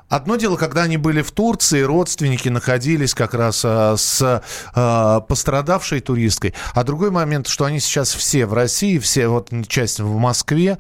Одно 0.09 0.37
дело, 0.37 0.57
когда 0.57 0.85
они 0.85 0.97
были 0.97 1.21
в 1.21 1.33
Турции, 1.33 1.83
родственники 1.83 2.49
находились 2.49 3.13
как 3.15 3.35
раз 3.35 3.63
а, 3.65 3.95
с 3.97 4.43
а, 4.75 5.21
пострадавшей 5.21 6.01
туристкой. 6.01 6.55
А 6.73 6.83
другой 6.83 7.11
момент, 7.11 7.47
что 7.47 7.67
они 7.67 7.79
сейчас 7.79 8.15
все 8.15 8.47
в 8.47 8.55
России, 8.55 8.99
все 8.99 9.29
вот 9.29 9.51
часть 9.69 10.01
в 10.01 10.17
Москве, 10.17 10.79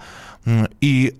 и 0.80 1.18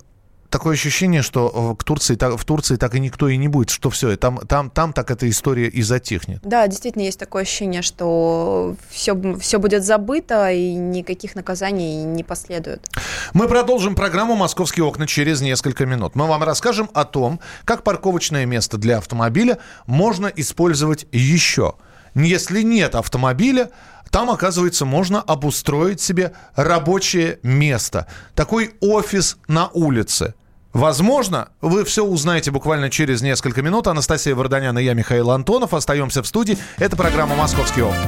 такое 0.51 0.75
ощущение, 0.75 1.23
что 1.23 1.75
к 1.79 1.85
Турции, 1.85 2.17
в 2.17 2.45
Турции 2.45 2.77
так 2.77 2.95
и 2.95 3.01
никто 3.01 3.29
и 3.29 3.37
не 3.37 3.49
будет, 3.49 3.71
что 3.71 3.91
все, 3.91 4.17
там, 4.17 4.39
там, 4.39 4.71
там 4.71 4.93
так 4.93 5.11
эта 5.11 5.29
история 5.29 5.69
и 5.69 5.83
затихнет. 5.83 6.41
Да, 6.43 6.67
действительно 6.67 7.03
есть 7.03 7.19
такое 7.19 7.43
ощущение, 7.43 7.83
что 7.83 8.77
все, 8.91 9.17
все 9.39 9.59
будет 9.59 9.85
забыто 9.85 10.51
и 10.51 10.75
никаких 10.75 11.35
наказаний 11.35 12.05
не 12.05 12.25
последует. 12.25 12.89
Мы 13.33 13.49
продолжим 13.49 13.95
программу 13.95 14.37
«Московские 14.37 14.85
окна» 14.85 15.07
через 15.07 15.41
несколько 15.41 15.87
минут. 15.87 16.15
Мы 16.15 16.27
вам 16.27 16.43
расскажем 16.43 16.91
о 16.95 17.05
том, 17.05 17.41
как 17.65 17.83
парковочное 17.83 18.47
место 18.47 18.79
для 18.79 18.99
автомобиля 18.99 19.59
можно 19.87 20.27
использовать 20.27 21.07
еще. 21.13 21.75
Если 22.15 22.63
нет 22.63 22.95
автомобиля, 22.95 23.71
там, 24.11 24.31
оказывается, 24.31 24.85
можно 24.85 25.21
обустроить 25.21 26.01
себе 26.01 26.33
рабочее 26.55 27.39
место. 27.43 28.07
Такой 28.35 28.75
офис 28.81 29.37
на 29.49 29.69
улице. 29.69 30.35
Возможно, 30.73 31.49
вы 31.61 31.85
все 31.85 32.05
узнаете 32.05 32.51
буквально 32.51 32.91
через 32.91 33.23
несколько 33.23 33.63
минут. 33.63 33.87
Анастасия 33.87 34.35
Варданян 34.35 34.79
и 34.79 34.85
я, 34.85 34.95
Михаил 34.95 35.31
Антонов. 35.31 35.75
Остаемся 35.75 36.23
в 36.23 36.27
студии. 36.27 36.59
Это 36.77 36.97
программа 36.97 37.35
«Московские 37.37 37.87
окна». 37.87 38.07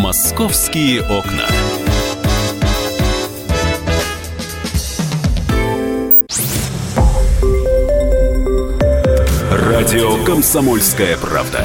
«Московские 0.00 1.02
окна». 1.02 1.46
Радио 9.50 10.24
«Комсомольская 10.24 11.16
правда». 11.16 11.64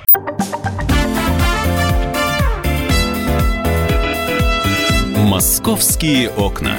Московские 5.31 6.29
окна. 6.31 6.75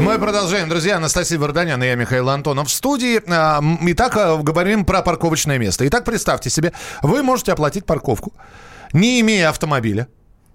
Мы 0.00 0.18
продолжаем, 0.18 0.68
друзья. 0.68 0.96
Анастасия 0.96 1.38
Варданян 1.38 1.80
и 1.84 1.86
я, 1.86 1.94
Михаил 1.94 2.30
Антонов 2.30 2.66
в 2.66 2.72
студии. 2.72 3.22
А, 3.28 3.62
итак, 3.82 4.16
а, 4.16 4.38
говорим 4.38 4.84
про 4.84 5.02
парковочное 5.02 5.58
место. 5.58 5.86
Итак, 5.86 6.04
представьте 6.04 6.50
себе, 6.50 6.72
вы 7.00 7.22
можете 7.22 7.52
оплатить 7.52 7.86
парковку, 7.86 8.32
не 8.92 9.20
имея 9.20 9.50
автомобиля. 9.50 10.08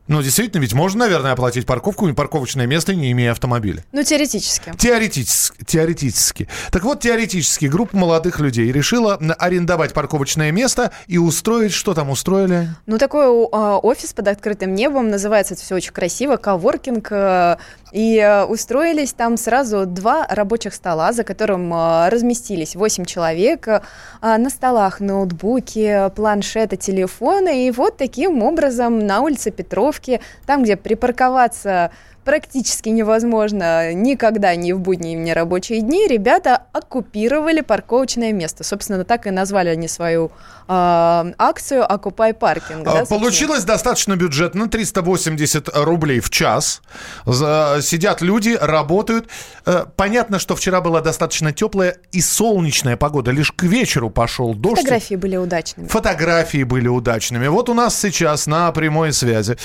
Ну, 0.08 0.22
действительно, 0.22 0.62
ведь 0.62 0.74
можно, 0.74 1.00
наверное, 1.06 1.32
оплатить 1.32 1.66
парковку 1.66 2.08
и 2.08 2.14
парковочное 2.14 2.66
место, 2.66 2.94
не 2.94 3.12
имея 3.12 3.32
автомобиля. 3.32 3.86
Ну, 3.92 4.04
теоретически. 4.04 4.74
Теоретически. 4.78 5.64
Теоретически. 5.64 6.48
Так 6.72 6.84
вот, 6.84 7.00
теоретически 7.00 7.66
группа 7.66 7.96
молодых 7.96 8.40
людей 8.40 8.72
решила 8.72 9.16
арендовать 9.38 9.94
парковочное 9.94 10.52
место 10.52 10.92
и 11.08 11.18
устроить, 11.18 11.72
что 11.72 11.94
там 11.94 12.10
устроили? 12.10 12.70
Ну, 12.86 12.98
такой 12.98 13.26
э, 13.26 13.80
офис 13.84 14.14
под 14.14 14.28
открытым 14.28 14.74
небом, 14.74 15.10
называется 15.10 15.54
это 15.54 15.64
все 15.64 15.76
очень 15.76 15.94
красиво, 15.94 16.38
коворкинг, 16.38 17.12
э, 17.12 17.58
и 17.92 18.18
э, 18.18 18.46
устроились 18.46 19.14
там 19.14 19.38
сразу 19.38 19.86
два 19.86 20.26
рабочих 20.28 20.74
стола, 20.74 21.12
за 21.14 21.24
которым 21.24 21.74
э, 21.74 22.10
разместились 22.10 22.76
8 22.76 23.06
человек. 23.06 23.68
Э, 23.68 23.82
на 24.22 24.50
столах 24.50 25.00
ноутбуки, 25.00 26.10
планшеты, 26.16 26.78
телефоны. 26.78 27.68
И 27.68 27.72
вот 27.72 27.98
таким 27.98 28.44
образом 28.44 29.00
на 29.06 29.22
улице 29.22 29.52
Петровки, 29.52 30.22
там, 30.46 30.64
где 30.64 30.78
припарковаться 30.78 31.92
практически 32.24 32.90
невозможно 32.90 33.94
никогда 33.94 34.56
ни 34.56 34.72
в 34.72 34.80
будние, 34.80 35.16
ни 35.16 35.32
в 35.32 35.36
рабочие 35.36 35.82
дни, 35.82 36.08
ребята 36.08 36.64
оккупировали 36.72 37.62
парковочное 37.62 38.32
место. 38.32 38.64
Собственно, 38.64 39.04
так 39.04 39.28
и 39.28 39.32
назвали 39.32 39.70
они 39.70 39.88
свою 39.88 40.32
э, 40.68 41.34
акцию 41.38 41.92
«Окупай 41.92 42.34
паркинг». 42.34 42.84
Да, 42.84 43.06
Получилось 43.06 43.64
достаточно 43.64 44.16
бюджетно, 44.16 44.70
380 44.70 45.70
рублей 45.74 46.20
в 46.20 46.30
час. 46.30 46.82
Сидят 47.26 48.22
люди, 48.22 48.58
работают. 48.60 49.28
Э, 49.66 49.86
понятно, 49.96 50.40
что 50.40 50.56
вчера 50.56 50.82
была 50.82 51.02
достаточно 51.02 51.52
теплая 51.52 51.98
и 52.12 52.22
солнечная 52.22 52.98
погода. 52.98 53.32
Лишь 53.32 53.52
к 53.52 53.64
вечеру 53.64 54.10
пошел 54.10 54.54
дождь. 54.54 54.78
Фотографии 54.78 55.16
были 55.16 55.38
удачными. 55.38 55.88
Фотографии 55.88 56.64
были 56.64 56.88
удачными. 56.88 57.48
Вот 57.48 57.70
у 57.70 57.74
нас 57.74 58.00
сейчас 58.00 58.48
на 58.48 58.72
прямой 58.72 59.14
связи 59.14 59.58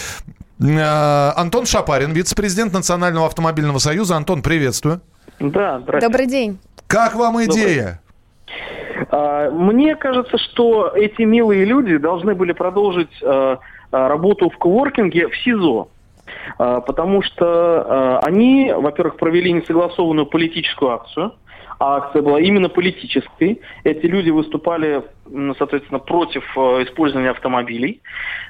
Антон 0.59 1.67
Шапарин, 1.67 2.13
вице-президент 2.13 2.73
Национального 2.73 3.27
автомобильного 3.27 3.79
союза. 3.79 4.17
Антон, 4.17 4.43
приветствую. 4.43 5.01
Да, 5.39 5.81
здравствуйте. 5.81 6.07
Добрый 6.07 6.27
день. 6.27 6.59
Как 6.87 7.15
вам 7.15 7.45
идея? 7.45 8.01
А, 9.11 9.51
мне 9.51 9.97
кажется, 9.97 10.39
что 10.39 10.93
эти 10.95 11.23
милые 11.23 11.65
люди 11.65 11.99
должны 11.99 12.35
были 12.35 12.53
продолжить 12.53 13.11
э, 13.21 13.27
э, 13.27 13.57
работу 13.91 14.49
в 14.49 14.57
коворкинге 14.57 15.29
в 15.29 15.37
СИЗО. 15.37 15.89
Потому 16.59 17.23
что 17.23 18.19
они, 18.23 18.73
во-первых, 18.73 19.17
провели 19.17 19.53
несогласованную 19.53 20.27
политическую 20.27 20.93
акцию– 20.93 21.33
а 21.46 21.46
акция 21.79 22.23
была 22.23 22.41
именно 22.41 22.69
политической. 22.69 23.61
Эти 23.85 24.07
люди 24.07 24.31
выступали, 24.31 25.03
соответственно, 25.59 25.99
против 25.99 26.45
э, 26.57 26.85
использования 26.85 27.31
автомобилей. 27.31 28.01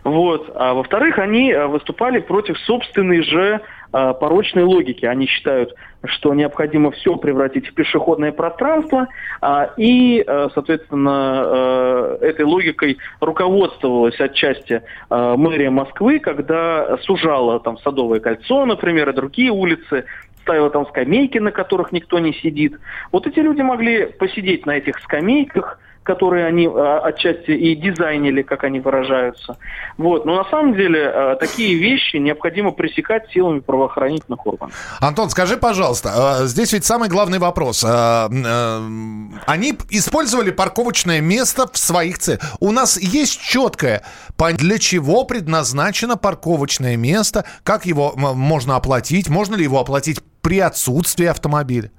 Вот. 0.04 0.50
А 0.54 0.74
во-вторых, 0.74 1.18
они 1.18 1.50
э, 1.50 1.66
выступали 1.66 2.20
против 2.20 2.58
собственной 2.60 3.22
же 3.22 3.60
э, 3.92 4.14
порочной 4.20 4.62
логики. 4.62 5.04
Они 5.06 5.26
считают, 5.26 5.74
что 6.04 6.34
необходимо 6.34 6.92
все 6.92 7.16
превратить 7.16 7.66
в 7.68 7.74
пешеходное 7.74 8.30
пространство, 8.30 9.08
а, 9.40 9.70
и, 9.76 10.24
соответственно, 10.54 12.16
этой 12.20 12.44
логикой 12.44 12.98
руководствовалась 13.20 14.20
отчасти 14.20 14.82
мэрия 15.10 15.70
Москвы, 15.70 16.20
когда 16.20 16.96
сужала 16.98 17.58
там 17.58 17.78
Садовое 17.78 18.20
кольцо, 18.20 18.66
например, 18.66 19.08
и 19.08 19.14
другие 19.14 19.50
улицы, 19.50 20.04
ставила 20.46 20.70
там 20.70 20.86
скамейки, 20.86 21.38
на 21.38 21.50
которых 21.50 21.90
никто 21.90 22.20
не 22.20 22.32
сидит. 22.32 22.78
Вот 23.10 23.26
эти 23.26 23.40
люди 23.40 23.62
могли 23.62 24.06
посидеть 24.06 24.64
на 24.64 24.76
этих 24.76 25.00
скамейках, 25.00 25.80
которые 26.06 26.46
они 26.46 26.66
а, 26.66 27.00
отчасти 27.00 27.50
и 27.50 27.74
дизайнили, 27.74 28.42
как 28.42 28.64
они 28.64 28.80
выражаются. 28.80 29.58
Вот. 29.98 30.24
Но 30.24 30.36
на 30.36 30.48
самом 30.48 30.74
деле 30.74 31.08
а, 31.08 31.36
такие 31.36 31.76
вещи 31.76 32.16
необходимо 32.16 32.70
пресекать 32.70 33.28
силами 33.32 33.58
правоохранительных 33.58 34.46
органов. 34.46 34.74
Антон, 35.00 35.28
скажи, 35.30 35.56
пожалуйста, 35.56 36.12
а, 36.14 36.46
здесь 36.46 36.72
ведь 36.72 36.84
самый 36.84 37.08
главный 37.08 37.38
вопрос. 37.38 37.84
Они 37.84 39.74
использовали 39.90 40.50
парковочное 40.50 41.20
место 41.20 41.68
в 41.70 41.76
своих 41.76 42.18
целях. 42.18 42.40
У 42.60 42.70
нас 42.70 42.96
есть 42.98 43.40
четкое, 43.40 44.02
для 44.38 44.78
чего 44.78 45.24
предназначено 45.24 46.16
парковочное 46.16 46.96
место, 46.96 47.44
как 47.64 47.84
его 47.84 48.14
можно 48.16 48.76
оплатить, 48.76 49.28
можно 49.28 49.56
ли 49.56 49.64
его 49.64 49.80
оплатить 49.80 50.20
при 50.40 50.60
отсутствии 50.60 51.26
автомобиля? 51.26 51.90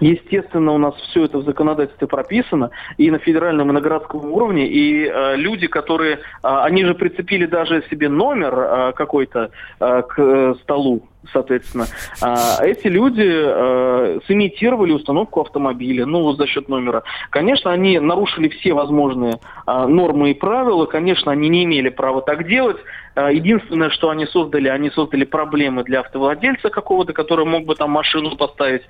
Естественно, 0.00 0.72
у 0.72 0.78
нас 0.78 0.94
все 1.10 1.24
это 1.24 1.38
в 1.38 1.44
законодательстве 1.44 2.06
прописано 2.06 2.70
и 2.96 3.10
на 3.10 3.18
федеральном, 3.18 3.70
и 3.70 3.72
на 3.72 3.80
городском 3.80 4.30
уровне. 4.32 4.66
И 4.66 5.06
э, 5.06 5.36
люди, 5.36 5.66
которые, 5.66 6.16
э, 6.16 6.18
они 6.42 6.84
же 6.84 6.94
прицепили 6.94 7.46
даже 7.46 7.82
себе 7.90 8.08
номер 8.08 8.54
э, 8.58 8.92
какой-то 8.94 9.50
э, 9.80 10.02
к 10.02 10.14
э, 10.18 10.54
столу, 10.62 11.02
соответственно, 11.32 11.86
а, 12.20 12.64
эти 12.64 12.86
люди 12.86 13.24
э, 13.24 14.20
сымитировали 14.26 14.92
установку 14.92 15.40
автомобиля, 15.40 16.06
ну, 16.06 16.32
за 16.32 16.46
счет 16.46 16.68
номера. 16.68 17.02
Конечно, 17.30 17.70
они 17.70 17.98
нарушили 17.98 18.48
все 18.48 18.74
возможные 18.74 19.38
а, 19.66 19.86
нормы 19.86 20.32
и 20.32 20.34
правила, 20.34 20.86
конечно, 20.86 21.32
они 21.32 21.48
не 21.48 21.64
имели 21.64 21.88
права 21.88 22.22
так 22.22 22.46
делать. 22.46 22.76
А, 23.14 23.30
единственное, 23.30 23.90
что 23.90 24.10
они 24.10 24.26
создали, 24.26 24.68
они 24.68 24.90
создали 24.90 25.24
проблемы 25.24 25.84
для 25.84 26.00
автовладельца 26.00 26.70
какого-то, 26.70 27.12
который 27.12 27.44
мог 27.44 27.64
бы 27.64 27.74
там 27.74 27.90
машину 27.90 28.36
поставить. 28.36 28.82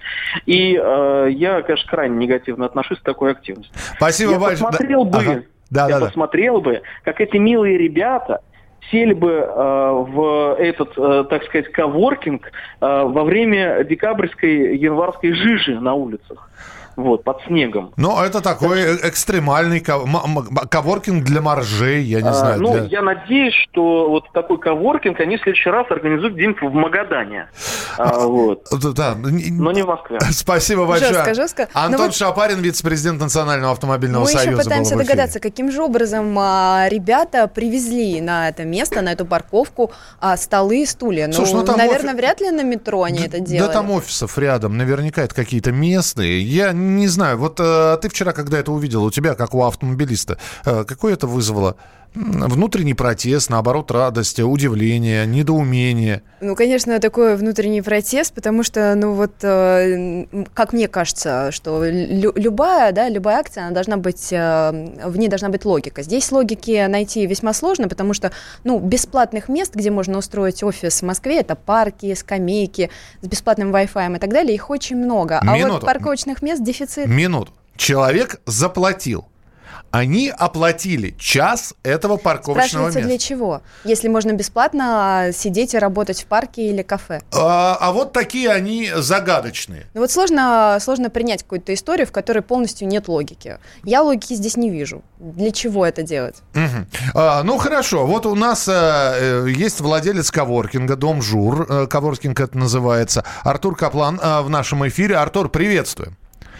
И 0.46 0.78
э, 0.80 1.28
я, 1.30 1.62
конечно, 1.62 1.90
крайне 1.90 2.16
негативно 2.16 2.66
отношусь 2.66 2.98
к 2.98 3.02
такой 3.02 3.32
активности. 3.32 3.72
Спасибо 3.96 4.32
я 4.32 4.38
большое. 4.38 4.70
Посмотрел 4.70 5.04
бы, 5.04 5.18
Ага. 5.18 5.42
Да, 5.70 5.88
я 5.88 5.94
да, 5.94 6.00
да. 6.00 6.06
посмотрел 6.06 6.60
бы, 6.60 6.82
как 7.02 7.20
эти 7.20 7.36
милые 7.36 7.78
ребята 7.78 8.40
сели 8.90 9.12
бы 9.12 9.32
э, 9.32 9.44
в 9.46 10.56
этот, 10.58 10.92
э, 10.96 11.24
так 11.28 11.44
сказать, 11.44 11.72
коворкинг 11.72 12.46
э, 12.46 12.50
во 12.80 13.24
время 13.24 13.82
декабрьской, 13.84 14.76
январской 14.76 15.32
жижи 15.32 15.80
на 15.80 15.94
улицах. 15.94 16.50
Вот, 16.96 17.24
под 17.24 17.40
снегом. 17.46 17.92
Ну, 17.96 18.20
это 18.22 18.40
такой 18.40 18.80
э- 18.80 19.08
экстремальный 19.08 19.80
коворкинг 19.80 21.24
для 21.24 21.40
моржей, 21.40 22.02
я 22.02 22.20
не 22.22 22.28
А, 22.28 22.32
знаю. 22.32 22.60
ну, 22.60 22.72
для- 22.72 22.84
я 22.84 23.02
надеюсь, 23.02 23.54
что 23.54 24.08
вот 24.10 24.24
такой 24.32 24.58
коворкинг 24.58 25.18
они 25.20 25.36
в 25.36 25.42
следующий 25.42 25.70
раз 25.70 25.86
организуют 25.90 26.34
где-нибудь 26.34 26.62
в 26.62 26.72
Магадане. 26.74 27.48
А, 27.98 28.26
вот. 28.26 28.66
Да, 28.70 28.90
да. 28.92 29.14
Но 29.16 29.72
не 29.72 29.82
в 29.82 29.86
Москве. 29.86 30.18
Спасибо 30.30 30.86
большое. 30.86 31.12
Жестко, 31.12 31.34
жестко. 31.34 31.68
Но 31.74 31.80
Антон 31.80 32.06
вот- 32.06 32.14
Шапарин, 32.14 32.60
вице-президент 32.60 33.20
Национального 33.20 33.72
автомобильного 33.72 34.22
Мы 34.24 34.28
союза. 34.30 34.50
еще 34.50 34.62
пытаемся 34.62 34.96
догадаться, 34.96 35.40
каким 35.40 35.70
же 35.70 35.82
образом 35.82 36.36
а, 36.38 36.86
ребята 36.88 37.46
привезли 37.48 38.20
на 38.20 38.48
это 38.48 38.64
место, 38.64 39.02
на 39.02 39.12
эту 39.12 39.26
парковку 39.26 39.90
а, 40.20 40.36
столы 40.36 40.82
и 40.82 40.86
стулья. 40.86 41.30
Слушай, 41.32 41.52
ну, 41.54 41.60
ну, 41.60 41.66
там 41.66 41.76
наверное, 41.78 42.14
офи- 42.14 42.16
вряд 42.18 42.40
ли 42.40 42.50
на 42.50 42.62
метро 42.62 43.02
они 43.02 43.20
Да- 43.20 43.24
это 43.26 43.40
делали. 43.40 43.66
Да 43.68 43.72
там 43.72 43.90
офисов 43.90 44.36
рядом, 44.38 44.76
наверняка 44.76 45.22
это 45.22 45.34
какие-то 45.34 45.72
местные. 45.72 46.40
Я 46.42 46.72
не 46.84 47.08
знаю, 47.08 47.38
вот 47.38 47.60
э, 47.60 47.98
ты 48.00 48.08
вчера, 48.08 48.32
когда 48.32 48.58
это 48.58 48.72
увидел, 48.72 49.04
у 49.04 49.10
тебя, 49.10 49.34
как 49.34 49.54
у 49.54 49.62
автомобилиста, 49.62 50.38
э, 50.64 50.84
какое 50.84 51.14
это 51.14 51.26
вызвало? 51.26 51.76
Внутренний 52.14 52.94
протест, 52.94 53.50
наоборот, 53.50 53.90
радость, 53.90 54.38
удивление, 54.38 55.26
недоумение. 55.26 56.22
Ну, 56.40 56.54
конечно, 56.54 57.00
такой 57.00 57.36
внутренний 57.36 57.82
протест, 57.82 58.32
потому 58.34 58.62
что, 58.62 58.94
ну 58.94 59.14
вот, 59.14 59.32
э, 59.42 60.24
как 60.54 60.72
мне 60.72 60.86
кажется, 60.86 61.50
что 61.50 61.84
лю- 61.84 62.32
любая, 62.36 62.92
да, 62.92 63.08
любая 63.08 63.38
акция, 63.38 63.64
она 63.64 63.72
должна 63.74 63.96
быть, 63.96 64.32
э, 64.32 64.70
в 65.04 65.16
ней 65.16 65.26
должна 65.28 65.48
быть 65.48 65.64
логика. 65.64 66.02
Здесь 66.02 66.30
логики 66.30 66.86
найти 66.86 67.26
весьма 67.26 67.52
сложно, 67.52 67.88
потому 67.88 68.14
что, 68.14 68.30
ну, 68.62 68.78
бесплатных 68.78 69.48
мест, 69.48 69.74
где 69.74 69.90
можно 69.90 70.18
устроить 70.18 70.62
офис 70.62 71.02
в 71.02 71.04
Москве, 71.04 71.40
это 71.40 71.56
парки, 71.56 72.14
скамейки 72.14 72.90
с 73.22 73.26
бесплатным 73.26 73.74
Wi-Fi 73.74 74.16
и 74.16 74.18
так 74.20 74.30
далее, 74.30 74.54
их 74.54 74.70
очень 74.70 74.96
много. 74.96 75.40
А 75.40 75.56
Минуту. 75.56 75.72
вот 75.74 75.84
парковочных 75.84 76.42
мест 76.42 76.62
дефицит. 76.62 77.08
Минуту. 77.08 77.52
Человек 77.76 78.40
заплатил. 78.46 79.26
Они 79.90 80.28
оплатили 80.28 81.14
час 81.18 81.74
этого 81.82 82.16
парковочного 82.16 82.86
места. 82.86 83.00
для 83.02 83.18
чего? 83.18 83.62
Если 83.84 84.08
можно 84.08 84.32
бесплатно 84.32 85.30
сидеть 85.32 85.74
и 85.74 85.78
работать 85.78 86.22
в 86.22 86.26
парке 86.26 86.68
или 86.68 86.82
кафе. 86.82 87.20
А, 87.32 87.76
а 87.80 87.92
вот 87.92 88.12
такие 88.12 88.50
они 88.50 88.90
загадочные. 88.94 89.86
Ну 89.94 90.00
вот 90.00 90.10
сложно, 90.10 90.78
сложно 90.80 91.10
принять 91.10 91.42
какую-то 91.42 91.72
историю, 91.74 92.06
в 92.06 92.12
которой 92.12 92.42
полностью 92.42 92.88
нет 92.88 93.08
логики. 93.08 93.58
Я 93.84 94.02
логики 94.02 94.34
здесь 94.34 94.56
не 94.56 94.70
вижу. 94.70 95.02
Для 95.18 95.50
чего 95.50 95.86
это 95.86 96.02
делать? 96.02 96.36
Мгм. 96.54 96.86
А, 97.14 97.42
ну 97.42 97.58
хорошо, 97.58 98.06
вот 98.06 98.26
у 98.26 98.34
нас 98.34 98.68
э, 98.68 99.46
есть 99.48 99.80
владелец 99.80 100.30
коворкинга, 100.30 100.96
Дом 100.96 101.22
Жур, 101.22 101.66
э, 101.68 101.86
коворкинг 101.86 102.40
это 102.40 102.58
называется, 102.58 103.24
Артур 103.42 103.76
Каплан 103.76 104.20
э, 104.20 104.40
в 104.42 104.50
нашем 104.50 104.86
эфире. 104.88 105.16
Артур, 105.16 105.48
приветствуем. 105.48 106.16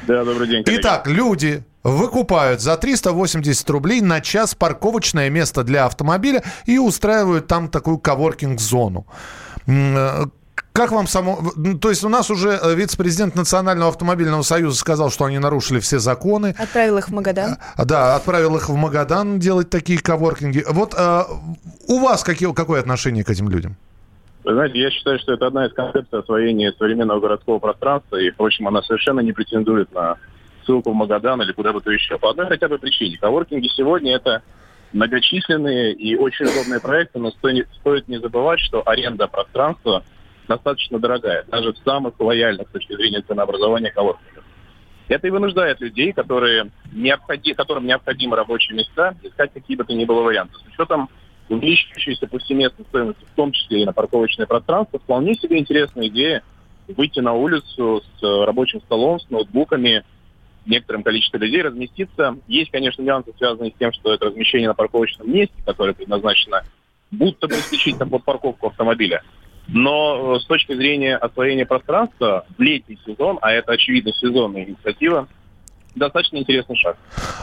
Да, 0.06 0.24
добрый 0.24 0.48
день, 0.48 0.64
коллеги. 0.64 0.80
Итак, 0.80 1.06
люди 1.06 1.64
выкупают 1.84 2.60
за 2.60 2.76
380 2.76 3.70
рублей 3.70 4.00
на 4.00 4.20
час 4.20 4.54
парковочное 4.54 5.30
место 5.30 5.62
для 5.62 5.84
автомобиля 5.84 6.42
и 6.64 6.78
устраивают 6.78 7.46
там 7.46 7.68
такую 7.68 7.98
коворкинг-зону. 7.98 9.06
Э, 9.66 10.24
Как 10.72 10.90
вам 10.90 11.06
само... 11.06 11.52
То 11.80 11.90
есть 11.90 12.02
у 12.02 12.08
нас 12.08 12.30
уже 12.30 12.58
э, 12.60 12.74
вице-президент 12.74 13.36
Национального 13.36 13.90
автомобильного 13.90 14.42
союза 14.42 14.78
сказал, 14.78 15.10
что 15.10 15.26
они 15.26 15.38
нарушили 15.38 15.78
все 15.78 15.98
законы. 15.98 16.54
Отправил 16.58 16.98
их 16.98 17.08
в 17.08 17.12
Магадан. 17.12 17.58
А, 17.76 17.84
Да, 17.84 18.16
отправил 18.16 18.56
их 18.56 18.68
в 18.68 18.74
Магадан 18.74 19.38
делать 19.38 19.68
такие 19.70 20.00
коворкинги. 20.00 20.64
Вот 20.68 20.94
э, 20.96 21.22
у 21.86 22.00
вас 22.00 22.24
какие, 22.24 22.52
какое 22.54 22.80
отношение 22.80 23.24
к 23.24 23.30
этим 23.30 23.48
людям? 23.50 23.76
Вы 24.42 24.52
знаете, 24.52 24.78
я 24.78 24.90
считаю, 24.90 25.18
что 25.18 25.32
это 25.32 25.46
одна 25.46 25.66
из 25.66 25.72
концепций 25.72 26.18
освоения 26.18 26.72
современного 26.78 27.18
городского 27.18 27.58
пространства, 27.58 28.16
и, 28.16 28.30
впрочем, 28.30 28.68
она 28.68 28.82
совершенно 28.82 29.20
не 29.20 29.32
претендует 29.32 29.90
на 29.94 30.16
ссылку 30.64 30.92
в 30.92 30.94
Магадан 30.94 31.42
или 31.42 31.52
куда 31.52 31.72
бы 31.72 31.80
то 31.80 31.90
еще. 31.90 32.18
По 32.18 32.30
одной 32.30 32.46
хотя 32.46 32.68
бы 32.68 32.78
причине. 32.78 33.18
Коворкинги 33.18 33.68
сегодня 33.68 34.14
это 34.14 34.42
многочисленные 34.92 35.92
и 35.92 36.16
очень 36.16 36.46
удобные 36.46 36.80
проекты, 36.80 37.18
но 37.18 37.30
стоит, 37.30 38.08
не 38.08 38.18
забывать, 38.18 38.60
что 38.60 38.82
аренда 38.86 39.26
пространства 39.26 40.04
достаточно 40.48 40.98
дорогая, 40.98 41.44
даже 41.48 41.72
в 41.72 41.78
самых 41.78 42.18
лояльных 42.20 42.68
с 42.68 42.72
точки 42.72 42.94
зрения 42.94 43.22
ценообразования 43.22 43.90
коворкингов. 43.90 44.44
Это 45.08 45.26
и 45.26 45.30
вынуждает 45.30 45.80
людей, 45.80 46.12
которые 46.12 46.70
необходи- 46.92 47.54
которым 47.54 47.86
необходимы 47.86 48.36
рабочие 48.36 48.76
места, 48.76 49.14
искать 49.22 49.52
какие 49.52 49.76
бы 49.76 49.84
то 49.84 49.92
ни 49.92 50.04
было 50.04 50.22
варианты. 50.22 50.54
С 50.54 50.72
учетом 50.72 51.08
увеличивающейся 51.48 52.26
повсеместной 52.26 52.86
стоимости, 52.86 53.24
в 53.24 53.36
том 53.36 53.52
числе 53.52 53.82
и 53.82 53.84
на 53.84 53.92
парковочное 53.92 54.46
пространство, 54.46 54.98
вполне 54.98 55.34
себе 55.34 55.58
интересная 55.58 56.08
идея 56.08 56.42
выйти 56.88 57.20
на 57.20 57.32
улицу 57.34 58.02
с 58.02 58.22
э, 58.22 58.44
рабочим 58.44 58.80
столом, 58.82 59.20
с 59.20 59.28
ноутбуками, 59.30 60.04
некоторым 60.66 61.02
количеством 61.02 61.42
людей 61.42 61.62
разместиться. 61.62 62.36
Есть, 62.48 62.70
конечно, 62.70 63.02
нюансы, 63.02 63.32
связанные 63.36 63.70
с 63.70 63.78
тем, 63.78 63.92
что 63.92 64.12
это 64.12 64.26
размещение 64.26 64.68
на 64.68 64.74
парковочном 64.74 65.30
месте, 65.30 65.54
которое 65.64 65.94
предназначено 65.94 66.62
будто 67.10 67.46
бы 67.46 67.54
исключительно 67.54 68.06
под 68.06 68.24
парковку 68.24 68.68
автомобиля. 68.68 69.22
Но 69.68 70.36
э, 70.36 70.40
с 70.40 70.46
точки 70.46 70.74
зрения 70.74 71.16
освоения 71.16 71.64
пространства 71.64 72.46
в 72.56 72.60
летний 72.60 72.98
сезон, 73.06 73.38
а 73.40 73.52
это, 73.52 73.72
очевидно, 73.72 74.12
сезонная 74.12 74.64
инициатива, 74.64 75.28
достаточно 75.94 76.38
интересный 76.38 76.76
шаг. 76.76 76.96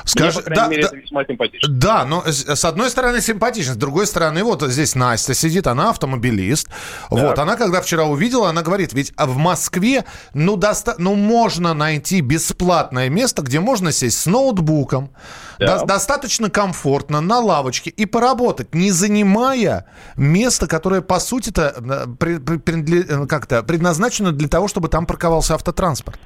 Скажи- 0.06 0.40
Мне, 0.40 0.50
по 0.50 0.56
да, 0.56 0.68
мере, 0.68 0.82
да. 0.84 0.88
это 0.90 0.98
весьма 0.98 1.26
симпатично. 1.26 1.70
Да, 1.74 2.06
но 2.06 2.24
с 2.26 2.66
одной 2.66 2.90
стороны 2.90 3.22
симпатично, 3.22 3.74
с 3.74 3.78
другой 3.78 4.08
стороны, 4.08 4.44
вот 4.44 4.62
здесь 4.64 4.96
Настя 4.96 5.34
сидит, 5.34 5.68
она 5.68 5.90
автомобилист. 5.90 6.68
Вот, 7.10 7.38
она 7.40 7.56
когда 7.56 7.82
вчера 7.82 8.06
увидела, 8.06 8.50
она 8.50 8.62
говорит, 8.62 8.94
ведь 8.94 9.14
в 9.18 9.38
Москве, 9.38 10.06
ну, 10.34 10.56
доста- 10.58 10.96
ну, 10.98 11.16
можно 11.16 11.74
найти 11.74 12.22
бесплатное 12.22 13.10
место, 13.10 13.42
где 13.42 13.60
можно 13.60 13.92
сесть 13.92 14.20
с 14.20 14.26
ноутбуком, 14.26 15.12
Да. 15.60 15.80
до- 15.80 15.86
достаточно 15.86 16.50
комфортно, 16.50 17.22
на 17.22 17.40
лавочке 17.40 17.90
и 17.90 18.06
поработать, 18.06 18.74
не 18.76 18.92
занимая 18.92 19.86
место, 20.18 20.68
которое, 20.68 21.02
по 21.02 21.20
сути-то, 21.20 21.74
э, 21.78 22.08
при- 22.20 22.38
при- 22.40 22.58
принадле- 22.58 23.06
э, 23.08 23.26
как-то 23.28 23.64
предназначено 23.64 24.32
для 24.32 24.48
того, 24.48 24.68
чтобы 24.68 24.88
там 24.90 25.06
парковался 25.06 25.56
автотранспорт. 25.56 26.20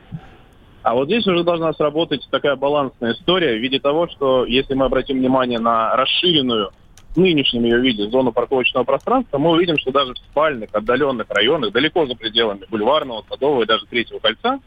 А 0.86 0.94
вот 0.94 1.08
здесь 1.08 1.26
уже 1.26 1.44
должна 1.44 1.74
сработать 1.74 2.28
такая 2.30 2.56
балансная 2.56 3.14
история 3.14 3.58
в 3.58 3.60
виде 3.60 3.80
того, 3.80 4.08
что 4.08 4.46
если 4.46 4.76
мы 4.76 4.86
обратим 4.86 5.18
внимание 5.18 5.58
на 5.58 5.96
расширенную 5.96 6.70
в 7.16 7.18
нынешнем 7.18 7.64
ее 7.64 7.80
виде 7.80 8.08
зону 8.08 8.32
парковочного 8.32 8.84
пространства, 8.84 9.40
мы 9.40 9.50
увидим, 9.50 9.80
что 9.80 9.92
даже 9.92 10.14
в 10.14 10.18
спальных, 10.20 10.70
отдаленных 10.74 11.26
районах, 11.30 11.72
далеко 11.72 12.06
за 12.06 12.14
пределами 12.14 12.66
бульварного, 12.70 13.26
садового 13.28 13.64
и 13.64 13.66
даже 13.66 13.88
третьего 13.88 14.20
кольца, 14.20 14.60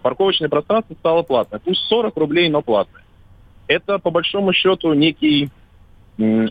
парковочное 0.00 0.48
пространство 0.48 0.94
стало 0.94 1.22
платное. 1.24 1.60
Пусть 1.62 1.82
40 1.90 2.16
рублей, 2.16 2.48
но 2.48 2.62
платное. 2.62 3.04
Это, 3.68 3.98
по 3.98 4.10
большому 4.10 4.54
счету, 4.54 4.94
некий 4.94 5.50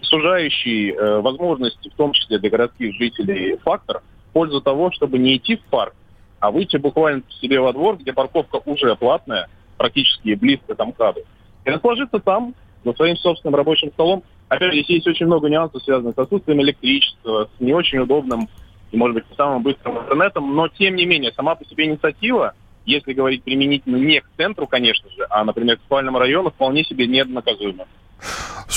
сужающий 0.04 0.92
э, 0.92 1.22
возможности, 1.22 1.90
в 1.90 1.96
том 1.96 2.12
числе 2.12 2.38
для 2.38 2.52
городских 2.52 2.94
жителей, 2.94 3.58
фактор 3.64 4.04
в 4.30 4.34
пользу 4.34 4.62
того, 4.62 4.92
чтобы 4.92 5.18
не 5.18 5.38
идти 5.38 5.56
в 5.56 5.64
парк, 5.72 5.96
а 6.40 6.52
выйти 6.52 6.78
буквально 6.78 7.24
себе 7.42 7.60
во 7.60 7.74
двор, 7.74 7.98
где 7.98 8.14
парковка 8.14 8.62
уже 8.66 8.96
платная, 8.96 9.50
практически 9.78 10.36
близко 10.36 10.76
там 10.76 10.90
МКАДу, 10.90 11.22
и 11.66 11.70
расположиться 11.70 12.20
там, 12.20 12.54
за 12.84 12.94
своим 12.94 13.18
собственным 13.18 13.56
рабочим 13.56 13.92
столом. 13.92 14.24
Опять 14.48 14.74
же, 14.74 14.84
здесь 14.84 14.90
есть 14.90 15.08
очень 15.08 15.26
много 15.26 15.50
нюансов, 15.50 15.82
связанных 15.84 16.16
с 16.16 16.20
отсутствием 16.20 16.62
электричества, 16.62 17.50
с 17.58 17.62
не 17.62 17.74
очень 17.74 18.00
удобным 18.00 18.48
и, 18.92 18.98
может 18.98 19.16
быть, 19.16 19.30
не 19.30 19.36
самым 19.36 19.64
быстрым 19.64 19.98
интернетом, 19.98 20.56
но, 20.56 20.68
тем 20.68 20.96
не 20.96 21.06
менее, 21.06 21.32
сама 21.34 21.56
по 21.56 21.66
себе 21.66 21.86
инициатива, 21.86 22.54
если 22.86 23.14
говорить 23.14 23.44
применительно 23.44 23.98
не 23.98 24.22
к 24.22 24.30
центру, 24.38 24.68
конечно 24.68 25.10
же, 25.10 25.26
а, 25.30 25.44
например, 25.44 25.78
к 25.78 25.82
спальному 25.82 26.20
району, 26.20 26.52
вполне 26.52 26.84
себе 26.84 27.08
ненаказуема. 27.08 27.86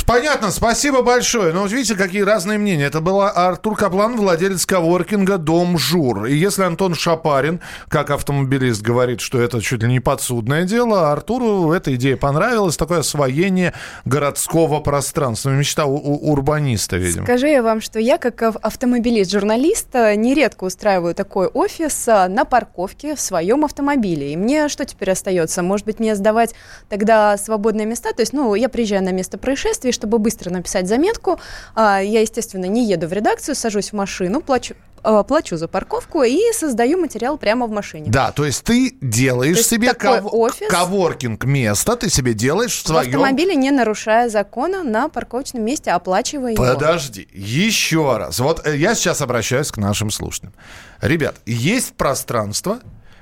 Понятно, 0.08 0.50
спасибо 0.50 1.02
большое. 1.02 1.52
Но 1.52 1.60
вот 1.60 1.70
видите, 1.70 1.94
какие 1.94 2.22
разные 2.22 2.56
мнения. 2.56 2.86
Это 2.86 3.02
был 3.02 3.20
Артур 3.20 3.76
Каплан, 3.76 4.16
владелец 4.16 4.64
коворкинга 4.64 5.36
«Дом 5.36 5.76
Жур». 5.76 6.24
И 6.24 6.34
если 6.34 6.62
Антон 6.62 6.94
Шапарин, 6.94 7.60
как 7.88 8.08
автомобилист, 8.08 8.80
говорит, 8.80 9.20
что 9.20 9.38
это 9.38 9.60
чуть 9.60 9.82
ли 9.82 9.88
не 9.88 10.00
подсудное 10.00 10.64
дело, 10.64 11.12
Артуру 11.12 11.72
эта 11.72 11.94
идея 11.94 12.16
понравилась. 12.16 12.78
Такое 12.78 13.00
освоение 13.00 13.74
городского 14.06 14.80
пространства. 14.80 15.50
Мечта 15.50 15.84
у, 15.84 15.96
у 15.96 16.32
урбаниста, 16.32 16.96
видимо. 16.96 17.24
Скажи 17.24 17.48
я 17.48 17.62
вам, 17.62 17.82
что 17.82 18.00
я, 18.00 18.16
как 18.16 18.40
автомобилист, 18.40 19.30
журналист, 19.30 19.88
э, 19.92 20.14
нередко 20.14 20.64
устраиваю 20.64 21.14
такой 21.14 21.48
офис 21.48 22.08
э, 22.08 22.28
на 22.28 22.46
парковке 22.46 23.14
в 23.14 23.20
своем 23.20 23.62
автомобиле. 23.66 24.32
И 24.32 24.36
мне 24.38 24.70
что 24.70 24.86
теперь 24.86 25.10
остается? 25.10 25.62
Может 25.62 25.84
быть, 25.84 26.00
мне 26.00 26.14
сдавать 26.14 26.54
тогда 26.88 27.36
свободные 27.36 27.84
места? 27.84 28.14
То 28.14 28.22
есть, 28.22 28.32
ну, 28.32 28.54
я 28.54 28.70
приезжаю 28.70 29.04
на 29.04 29.12
место 29.12 29.27
происшествия, 29.36 29.92
чтобы 29.92 30.18
быстро 30.18 30.50
написать 30.50 30.88
заметку. 30.88 31.38
А, 31.74 31.98
я, 32.00 32.20
естественно, 32.22 32.64
не 32.66 32.88
еду 32.88 33.08
в 33.08 33.12
редакцию, 33.12 33.54
сажусь 33.54 33.90
в 33.90 33.92
машину, 33.92 34.40
плачу, 34.40 34.74
а, 35.02 35.22
плачу 35.22 35.56
за 35.56 35.68
парковку 35.68 36.22
и 36.22 36.38
создаю 36.52 36.98
материал 37.00 37.38
прямо 37.38 37.66
в 37.66 37.70
машине. 37.70 38.06
Да, 38.10 38.32
то 38.32 38.44
есть 38.44 38.64
ты 38.64 38.96
делаешь 39.00 39.54
То 39.54 39.58
есть 39.58 39.70
себе 39.70 39.94
ков- 39.94 40.28
офис. 40.32 40.68
коворкинг 40.68 41.44
место, 41.44 41.96
ты 41.96 42.08
себе 42.10 42.34
делаешь 42.34 42.72
в 42.80 42.84
В 42.84 42.88
своем... 42.88 43.08
автомобиле, 43.08 43.54
не 43.54 43.70
нарушая 43.70 44.28
закона, 44.28 44.82
на 44.82 45.08
парковочном 45.08 45.64
месте, 45.64 45.90
оплачивая 45.90 46.52
его. 46.52 46.64
Подожди, 46.64 47.28
еще 47.32 48.16
раз. 48.16 48.38
Вот 48.40 48.66
э, 48.66 48.76
я 48.76 48.94
сейчас 48.94 49.20
обращаюсь 49.20 49.70
к 49.70 49.76
нашим 49.76 50.10
слушателям. 50.10 50.54
Ребят, 51.00 51.36
есть 51.46 51.94
пространство, 51.94 52.80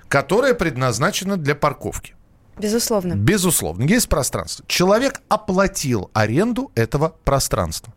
которое 0.09 0.55
предназначено 0.55 1.37
для 1.37 1.55
парковки. 1.55 2.16
Безусловно. 2.59 3.15
Безусловно, 3.15 3.85
есть 3.85 4.09
пространство. 4.09 4.65
Человек 4.69 5.21
оплатил 5.29 6.11
аренду 6.15 6.71
этого 6.75 7.15
пространства. 7.25 7.93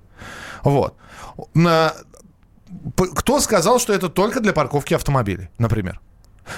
Вот. 0.63 0.95
Кто 3.15 3.39
сказал, 3.39 3.79
что 3.79 3.93
это 3.93 4.09
только 4.09 4.39
для 4.41 4.53
парковки 4.53 4.93
автомобилей, 4.93 5.49
например? 5.57 5.99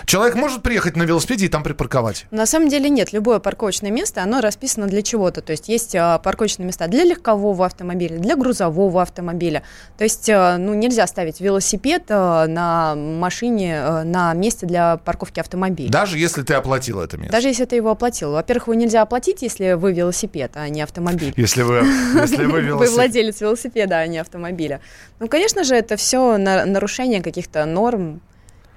Человек 0.06 0.36
может 0.36 0.64
приехать 0.64 0.96
на 0.96 1.04
велосипеде 1.04 1.46
и 1.46 1.50
там 1.50 1.64
припарковать. 1.64 2.26
На 2.32 2.46
самом 2.46 2.70
деле 2.70 2.90
нет. 2.90 3.14
Любое 3.14 3.40
парковочное 3.40 3.92
место, 3.92 4.24
оно 4.24 4.42
расписано 4.42 4.88
для 4.88 5.02
чего-то. 5.02 5.42
То 5.42 5.52
есть 5.52 5.68
есть 5.70 5.96
а, 5.96 6.18
парковочные 6.20 6.66
места 6.68 6.88
для 6.88 7.04
легкового 7.04 7.66
автомобиля, 7.66 8.18
для 8.18 8.36
грузового 8.36 9.02
автомобиля. 9.02 9.64
То 9.98 10.04
есть 10.04 10.30
а, 10.30 10.58
ну, 10.58 10.74
нельзя 10.74 11.06
ставить 11.08 11.42
велосипед 11.42 12.04
а, 12.10 12.48
на 12.48 12.96
машине, 12.96 14.04
на 14.04 14.34
месте 14.34 14.66
для 14.66 14.98
парковки 14.98 15.40
автомобиля. 15.40 15.92
Даже 15.92 16.18
если 16.18 16.42
ты 16.44 16.54
оплатил 16.54 17.00
это 17.02 17.18
место. 17.18 17.32
Даже 17.32 17.48
если 17.48 17.66
ты 17.66 17.76
его 17.76 17.92
оплатил. 17.92 18.32
Во-первых, 18.32 18.68
его 18.68 18.76
нельзя 18.76 19.02
оплатить, 19.02 19.42
если 19.42 19.74
вы 19.74 19.94
велосипед, 19.94 20.52
а 20.56 20.70
не 20.70 20.82
автомобиль. 20.82 21.34
Если 21.36 21.64
вы, 21.64 21.86
если 22.22 22.46
вы 22.46 22.52
Вы 22.62 22.68
велосипед. 22.68 22.96
владелец 22.96 23.42
велосипеда, 23.42 23.98
а 23.98 24.08
не 24.08 24.20
автомобиля. 24.20 24.82
Ну, 25.20 25.28
конечно 25.28 25.64
же, 25.64 25.76
это 25.76 25.96
все 25.96 26.38
нарушение 26.38 27.22
каких-то 27.22 27.66
норм 27.66 28.22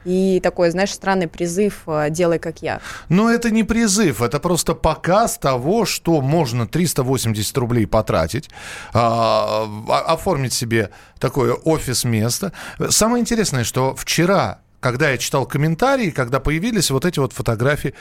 и 0.05 0.41
такой, 0.43 0.71
знаешь, 0.71 0.93
странный 0.93 1.29
призыв 1.29 1.83
а, 1.87 2.11
«делай 2.11 2.39
как 2.39 2.63
я». 2.63 2.81
Но 3.09 3.31
это 3.31 3.51
не 3.51 3.65
призыв, 3.65 4.23
это 4.23 4.41
просто 4.41 4.75
показ 4.75 5.39
того, 5.39 5.85
что 5.85 6.21
можно 6.21 6.67
380 6.67 7.57
рублей 7.59 7.87
потратить, 7.87 8.51
а, 8.93 9.67
а- 9.89 10.13
оформить 10.13 10.53
себе 10.53 10.91
такое 11.19 11.55
офис-место. 11.55 12.53
Самое 12.91 13.21
интересное, 13.21 13.65
что 13.65 13.95
вчера, 13.95 14.61
когда 14.81 15.11
я 15.11 15.19
читал 15.19 15.47
комментарии, 15.47 16.11
когда 16.11 16.41
появились 16.41 16.91
вот 16.91 17.05
эти 17.05 17.19
вот 17.19 17.33
фотографии, 17.33 17.95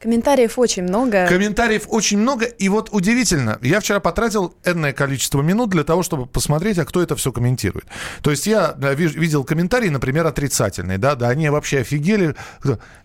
Комментариев 0.00 0.58
очень 0.58 0.82
много. 0.82 1.26
комментариев 1.26 1.84
очень 1.88 2.18
много, 2.18 2.44
и 2.44 2.68
вот 2.68 2.90
удивительно, 2.92 3.58
я 3.62 3.80
вчера 3.80 3.98
потратил 4.00 4.54
энное 4.64 4.92
количество 4.92 5.40
минут 5.42 5.70
для 5.70 5.84
того, 5.84 6.02
чтобы 6.02 6.26
посмотреть, 6.26 6.78
а 6.78 6.84
кто 6.84 7.02
это 7.02 7.16
все 7.16 7.32
комментирует. 7.32 7.86
То 8.22 8.30
есть 8.30 8.46
я 8.46 8.74
видел 8.78 9.44
комментарии, 9.44 9.88
например, 9.88 10.26
отрицательные, 10.26 10.98
да, 10.98 11.14
да, 11.14 11.28
они 11.28 11.48
вообще 11.48 11.80
офигели. 11.80 12.34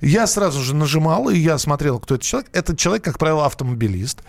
Я 0.01 0.27
сразу 0.27 0.61
же 0.61 0.75
нажимал, 0.75 1.29
и 1.29 1.37
я 1.37 1.57
смотрел, 1.57 1.99
кто 1.99 2.15
этот 2.15 2.27
человек. 2.27 2.49
Этот 2.53 2.77
человек, 2.77 3.03
как 3.03 3.17
правило, 3.17 3.45
автомобилист, 3.45 4.21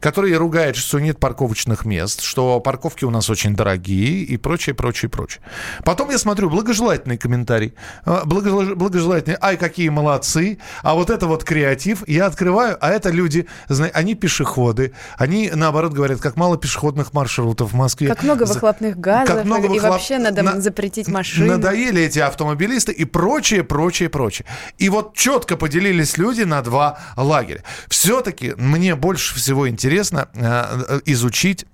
который 0.00 0.34
ругает, 0.34 0.76
что 0.76 0.98
нет 0.98 1.20
парковочных 1.20 1.84
мест, 1.84 2.22
что 2.22 2.60
парковки 2.60 3.04
у 3.04 3.10
нас 3.10 3.30
очень 3.30 3.54
дорогие 3.54 4.22
и 4.24 4.36
прочее, 4.36 4.74
прочее, 4.74 5.08
прочее. 5.08 5.42
Потом 5.84 6.10
я 6.10 6.18
смотрю 6.18 6.50
благожелательный 6.50 7.18
комментарий, 7.18 7.74
благожел- 8.04 8.74
благожелательный, 8.74 9.36
ай, 9.40 9.56
какие 9.56 9.88
молодцы, 9.88 10.58
а 10.82 10.94
вот 10.94 11.10
это 11.10 11.26
вот 11.26 11.44
креатив, 11.44 12.02
я 12.12 12.26
открываю, 12.26 12.76
а 12.80 12.90
это 12.90 13.10
люди, 13.10 13.46
они 13.94 14.14
пешеходы, 14.14 14.92
они, 15.16 15.50
наоборот, 15.54 15.92
говорят, 15.92 16.20
как 16.20 16.36
мало 16.36 16.56
пешеходных 16.58 17.12
маршрутов 17.12 17.72
в 17.72 17.74
Москве. 17.74 18.08
Как 18.08 18.22
много 18.22 18.44
выхлопных 18.44 18.98
газов, 18.98 19.36
как 19.36 19.44
много 19.44 19.66
и 19.66 19.70
выхлоп- 19.78 19.90
вообще 19.90 20.18
надо 20.18 20.42
на- 20.42 20.60
запретить 20.60 21.08
машины. 21.08 21.46
Надоели 21.46 22.02
эти 22.02 22.18
автомобилисты 22.18 22.92
и 22.92 23.04
прочее, 23.04 23.64
прочее, 23.64 24.08
прочее. 24.08 24.46
И 24.78 24.88
вот 24.88 25.14
четко 25.14 25.56
поделились 25.56 26.18
люди 26.18 26.42
на 26.42 26.62
два 26.62 26.98
лагеря. 27.16 27.62
Все-таки 27.88 28.54
мне 28.56 28.94
больше 28.94 29.34
всего 29.34 29.68
интересно 29.68 30.28
э, 30.34 30.84
э, 30.88 31.00
изучить 31.06 31.66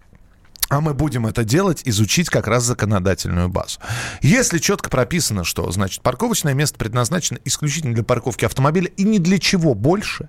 а 0.68 0.80
мы 0.80 0.94
будем 0.94 1.26
это 1.26 1.44
делать, 1.44 1.82
изучить 1.84 2.30
как 2.30 2.46
раз 2.46 2.64
законодательную 2.64 3.48
базу. 3.48 3.78
Если 4.22 4.58
четко 4.58 4.90
прописано, 4.90 5.44
что, 5.44 5.70
значит, 5.70 6.02
парковочное 6.02 6.54
место 6.54 6.78
предназначено 6.78 7.38
исключительно 7.44 7.94
для 7.94 8.04
парковки 8.04 8.44
автомобиля 8.44 8.88
и 8.96 9.04
ни 9.04 9.18
для 9.18 9.38
чего 9.38 9.74
больше, 9.74 10.28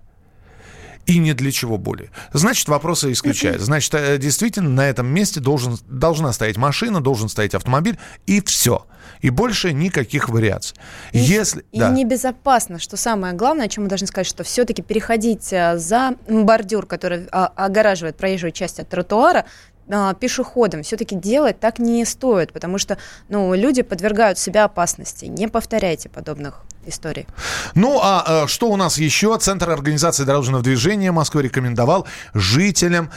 и 1.05 1.19
ни 1.19 1.33
для 1.33 1.51
чего 1.51 1.77
более. 1.77 2.09
Значит, 2.33 2.67
вопросы 2.67 3.11
исключают. 3.11 3.61
Значит, 3.61 3.93
э, 3.93 4.17
действительно, 4.17 4.69
на 4.69 4.89
этом 4.89 5.07
месте 5.07 5.39
должен, 5.39 5.77
должна 5.87 6.33
стоять 6.33 6.57
машина, 6.57 6.99
должен 6.99 7.29
стоять 7.29 7.53
автомобиль, 7.53 7.99
и 8.25 8.41
все. 8.41 8.87
И 9.21 9.29
больше 9.29 9.71
никаких 9.71 10.29
вариаций. 10.29 10.75
И- 11.11 11.19
Если... 11.19 11.63
И 11.71 11.79
да. 11.79 11.91
небезопасно, 11.91 12.79
что 12.79 12.97
самое 12.97 13.33
главное, 13.33 13.65
о 13.65 13.69
чем 13.69 13.83
мы 13.83 13.89
должны 13.89 14.07
сказать, 14.07 14.27
что 14.27 14.43
все-таки 14.43 14.81
переходить 14.81 15.53
а, 15.53 15.77
за 15.77 16.15
бордюр, 16.27 16.87
который 16.87 17.27
а, 17.31 17.47
огораживает 17.55 18.17
проезжую 18.17 18.51
часть 18.51 18.79
от 18.79 18.89
тротуара, 18.89 19.45
а, 19.89 20.13
пешеходам 20.13 20.83
все-таки 20.83 21.15
делать 21.15 21.59
так 21.59 21.79
не 21.79 22.05
стоит, 22.05 22.51
потому 22.53 22.77
что 22.77 22.97
ну, 23.29 23.53
люди 23.53 23.81
подвергают 23.81 24.37
себя 24.39 24.65
опасности. 24.65 25.25
Не 25.25 25.47
повторяйте 25.47 26.09
подобных 26.09 26.63
историй. 26.85 27.27
Ну, 27.73 27.99
а 28.01 28.43
э, 28.45 28.47
что 28.47 28.69
у 28.69 28.75
нас 28.75 28.97
еще? 28.97 29.37
Центр 29.37 29.69
организации 29.69 30.23
дорожного 30.23 30.63
движения 30.63 31.11
Москвы 31.11 31.43
рекомендовал 31.43 32.07
жителям 32.33 33.11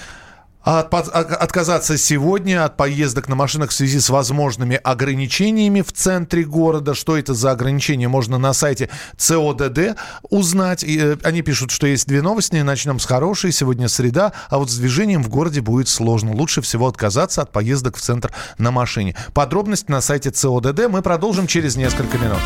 от- 0.68 1.08
отказаться 1.32 1.96
сегодня 1.96 2.64
от 2.64 2.76
поездок 2.76 3.28
на 3.28 3.34
машинах 3.34 3.70
в 3.70 3.72
связи 3.72 4.00
с 4.00 4.10
возможными 4.10 4.76
ограничениями 4.76 5.80
в 5.80 5.92
центре 5.92 6.44
города. 6.44 6.94
Что 6.94 7.16
это 7.16 7.32
за 7.34 7.52
ограничения, 7.52 8.08
можно 8.08 8.38
на 8.38 8.52
сайте 8.52 8.90
ЦОДД 9.16 9.96
узнать. 10.28 10.84
И, 10.84 10.98
э, 10.98 11.16
они 11.22 11.42
пишут, 11.42 11.70
что 11.70 11.86
есть 11.86 12.06
две 12.06 12.20
новости. 12.20 12.56
Начнем 12.56 12.98
с 12.98 13.06
хорошей. 13.06 13.52
Сегодня 13.52 13.88
среда, 13.88 14.32
а 14.50 14.58
вот 14.58 14.70
с 14.70 14.76
движением 14.76 15.22
в 15.22 15.28
городе 15.28 15.60
будет 15.60 15.88
сложно. 15.88 16.32
Лучше 16.32 16.60
всего 16.60 16.86
отказаться 16.86 17.42
от 17.42 17.50
поездок 17.50 17.96
в 17.96 18.00
центр 18.00 18.32
на 18.58 18.70
машине. 18.70 19.14
Подробности 19.32 19.90
на 19.90 20.00
сайте 20.00 20.30
ЦОДД. 20.30 20.88
Мы 20.88 21.02
продолжим 21.02 21.46
через 21.46 21.76
несколько 21.76 22.18
минут. 22.18 22.38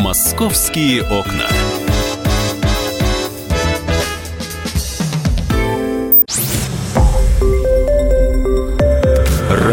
«Московские 0.00 1.02
окна». 1.02 1.48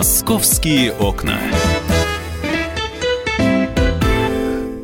Московские 0.00 0.92
окна. 0.92 1.38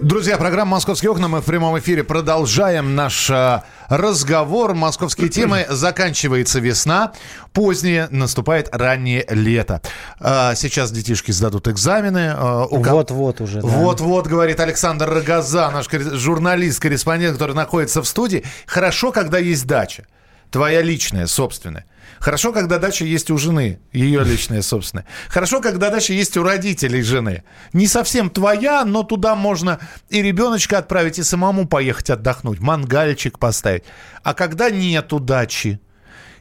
Друзья, 0.01 0.39
программа 0.39 0.71
«Московские 0.71 1.11
окна». 1.11 1.29
Мы 1.29 1.43
в 1.43 1.45
прямом 1.45 1.79
эфире 1.79 2.03
продолжаем 2.03 2.95
наш 2.95 3.29
э, 3.29 3.61
разговор. 3.91 4.73
Московские 4.73 5.29
темы. 5.29 5.67
Заканчивается 5.69 6.61
весна. 6.61 7.13
Позднее 7.53 8.09
наступает 8.11 8.71
раннее 8.75 9.27
лето. 9.29 9.83
Э, 10.19 10.55
Сейчас 10.57 10.91
детишки 10.91 11.31
сдадут 11.31 11.69
экзамены. 11.69 12.33
Э, 12.35 12.65
Вот-вот 12.71 13.43
уже. 13.43 13.61
да. 13.61 13.69
Вот-вот, 13.69 14.27
говорит 14.29 14.61
Александр 14.61 15.11
Рогоза, 15.11 15.71
наш 15.73 15.89
корре- 15.89 16.15
журналист-корреспондент, 16.17 17.35
который 17.35 17.55
находится 17.55 18.01
в 18.01 18.09
студии. 18.09 18.45
Хорошо, 18.65 19.13
когда 19.13 19.37
есть 19.37 19.67
дача. 19.67 20.07
Твоя 20.51 20.81
личная, 20.81 21.27
собственная. 21.27 21.85
Хорошо, 22.23 22.53
когда 22.53 22.79
дача 22.79 23.05
есть 23.05 23.33
у 23.33 23.37
жены, 23.37 23.81
ее 23.93 24.23
личная 24.23 24.63
собственная. 24.63 25.07
Хорошо, 25.29 25.61
когда 25.61 25.91
дача 25.91 26.13
есть 26.13 26.37
у 26.37 26.45
родителей 26.45 27.03
жены. 27.03 27.43
Не 27.73 27.89
совсем 27.89 28.31
твоя, 28.31 28.85
но 28.85 29.03
туда 29.03 29.35
можно 29.35 29.81
и 30.09 30.23
ребеночка 30.23 30.79
отправить, 30.79 31.19
и 31.19 31.25
самому 31.25 31.67
поехать 31.67 32.11
отдохнуть, 32.11 32.61
мангальчик 32.61 33.41
поставить. 33.41 33.83
А 34.23 34.35
когда 34.35 34.71
нету 34.71 35.19
дачи, 35.19 35.81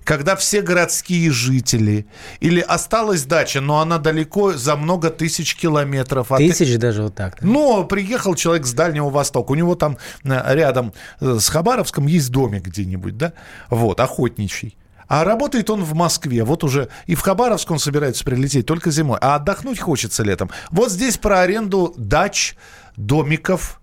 когда 0.03 0.35
все 0.35 0.61
городские 0.61 1.31
жители, 1.31 2.05
или 2.41 2.59
осталась 2.59 3.23
дача, 3.23 3.59
но 3.59 3.79
она 3.79 3.97
далеко 3.97 4.53
за 4.53 4.75
много 4.75 5.09
тысяч 5.09 5.55
километров. 5.55 6.31
От... 6.31 6.37
Тысяч 6.37 6.77
даже 6.77 7.01
вот 7.01 7.15
так. 7.15 7.41
Ну, 7.41 7.85
приехал 7.85 8.35
человек 8.35 8.67
с 8.67 8.73
Дальнего 8.73 9.09
Востока, 9.09 9.51
у 9.51 9.55
него 9.55 9.73
там 9.73 9.97
э, 10.25 10.41
рядом 10.53 10.93
э, 11.19 11.39
с 11.39 11.49
Хабаровском 11.49 12.05
есть 12.05 12.29
домик 12.29 12.67
где-нибудь, 12.67 13.17
да, 13.17 13.33
вот, 13.71 13.99
охотничий. 13.99 14.77
А 15.11 15.25
работает 15.25 15.69
он 15.69 15.83
в 15.83 15.93
Москве. 15.93 16.45
Вот 16.45 16.63
уже 16.63 16.87
и 17.05 17.15
в 17.15 17.19
Хабаровск 17.19 17.69
он 17.69 17.79
собирается 17.79 18.23
прилететь 18.23 18.65
только 18.65 18.91
зимой. 18.91 19.17
А 19.19 19.35
отдохнуть 19.35 19.77
хочется 19.77 20.23
летом. 20.23 20.49
Вот 20.69 20.89
здесь 20.89 21.17
про 21.17 21.41
аренду 21.41 21.93
дач, 21.97 22.55
домиков, 22.95 23.81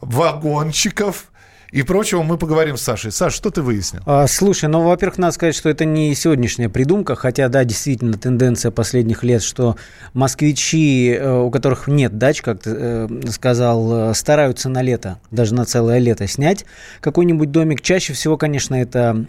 вагончиков 0.00 1.32
и 1.72 1.82
прочего 1.82 2.22
мы 2.22 2.38
поговорим 2.38 2.76
с 2.76 2.82
Сашей. 2.82 3.10
Саш, 3.10 3.34
что 3.34 3.50
ты 3.50 3.62
выяснил? 3.62 4.02
А, 4.06 4.28
слушай, 4.28 4.68
ну, 4.68 4.82
во-первых, 4.82 5.18
надо 5.18 5.32
сказать, 5.32 5.56
что 5.56 5.68
это 5.68 5.84
не 5.84 6.14
сегодняшняя 6.14 6.68
придумка, 6.68 7.16
хотя, 7.16 7.48
да, 7.48 7.64
действительно, 7.64 8.16
тенденция 8.16 8.70
последних 8.70 9.24
лет, 9.24 9.42
что 9.42 9.74
москвичи, 10.12 11.16
э, 11.18 11.36
у 11.36 11.50
которых 11.50 11.88
нет 11.88 12.16
дач, 12.16 12.42
как 12.42 12.60
ты 12.60 12.70
э, 12.72 13.08
сказал, 13.28 14.10
э, 14.10 14.14
стараются 14.14 14.68
на 14.68 14.82
лето, 14.82 15.18
даже 15.32 15.52
на 15.52 15.64
целое 15.64 15.98
лето 15.98 16.28
снять 16.28 16.64
какой-нибудь 17.00 17.50
домик. 17.50 17.80
Чаще 17.80 18.12
всего, 18.12 18.36
конечно, 18.36 18.76
это 18.76 19.26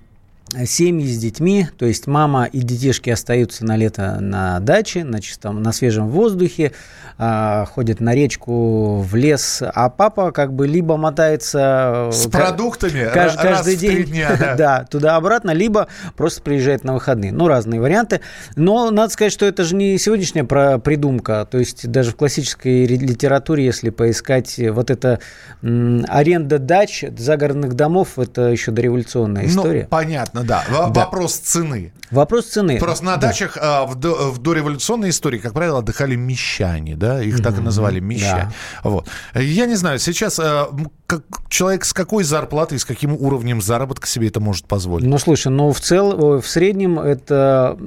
семьи 0.66 1.08
с 1.08 1.18
детьми, 1.18 1.68
то 1.78 1.86
есть 1.86 2.08
мама 2.08 2.46
и 2.46 2.60
детишки 2.60 3.10
остаются 3.10 3.66
на 3.66 3.76
лето 3.76 4.20
на 4.22 4.60
даче, 4.60 5.04
на 5.04 5.20
чистом, 5.20 5.62
на 5.62 5.72
свежем 5.72 6.08
воздухе, 6.08 6.72
а, 7.18 7.66
ходят 7.66 8.00
на 8.00 8.14
речку, 8.14 9.00
в 9.02 9.16
лес, 9.16 9.64
а 9.64 9.90
папа 9.90 10.32
как 10.32 10.54
бы 10.54 10.68
либо 10.68 10.98
мотается 10.98 12.10
с 12.12 12.28
продуктами 12.28 13.10
каждый, 13.14 13.42
каждый 13.42 13.76
день, 13.76 14.06
дня, 14.06 14.36
да. 14.40 14.56
да, 14.58 14.86
туда-обратно, 14.90 15.52
либо 15.52 15.88
просто 16.16 16.42
приезжает 16.42 16.84
на 16.84 16.94
выходные. 16.94 17.32
Ну, 17.32 17.48
разные 17.48 17.82
варианты. 17.82 18.22
Но 18.56 18.92
надо 18.92 19.12
сказать, 19.12 19.34
что 19.34 19.46
это 19.46 19.64
же 19.64 19.76
не 19.76 19.98
сегодняшняя 19.98 20.44
придумка, 20.44 21.48
то 21.50 21.58
есть 21.58 21.88
даже 21.88 22.12
в 22.12 22.16
классической 22.16 22.86
литературе, 22.86 23.66
если 23.66 23.90
поискать 23.90 24.60
вот 24.70 24.92
это 24.92 25.20
аренда 25.62 26.60
дач, 26.60 27.04
загородных 27.18 27.74
домов, 27.74 28.20
это 28.20 28.50
еще 28.50 28.72
дореволюционная 28.72 29.44
ну, 29.44 29.50
история. 29.50 29.82
Ну, 29.84 29.88
понятно, 29.90 30.35
да. 30.44 30.64
да. 30.70 30.88
Вопрос 30.88 31.38
цены. 31.38 31.94
Вопрос 32.12 32.46
цены. 32.48 32.80
Просто 32.80 33.06
на 33.06 33.18
да. 33.18 33.28
дачах 33.28 33.58
а, 33.60 33.86
в, 33.86 33.96
до, 33.96 34.32
в 34.32 34.40
дореволюционной 34.40 35.10
истории, 35.10 35.40
как 35.40 35.54
правило, 35.54 35.80
отдыхали 35.80 36.16
мещане, 36.16 36.96
да, 36.96 37.22
их 37.22 37.40
mm-hmm. 37.40 37.44
так 37.44 37.58
и 37.58 37.62
называли 37.62 38.00
мещане. 38.00 38.52
Да. 38.84 38.90
Вот. 38.90 39.08
Я 39.34 39.66
не 39.66 39.76
знаю, 39.76 40.00
сейчас 40.00 40.40
а, 40.40 40.70
как, 41.08 41.24
человек 41.50 41.86
с 41.86 41.94
какой 41.94 42.24
зарплатой, 42.24 42.80
с 42.80 42.86
каким 42.86 43.14
уровнем 43.14 43.62
заработка 43.62 44.08
себе 44.08 44.28
это 44.28 44.40
может 44.40 44.68
позволить? 44.68 45.08
Ну, 45.08 45.18
слушай, 45.18 45.52
ну 45.52 45.72
в 45.72 45.80
целом, 45.80 46.42
в 46.42 46.48
среднем 46.48 47.00
это 47.00 47.78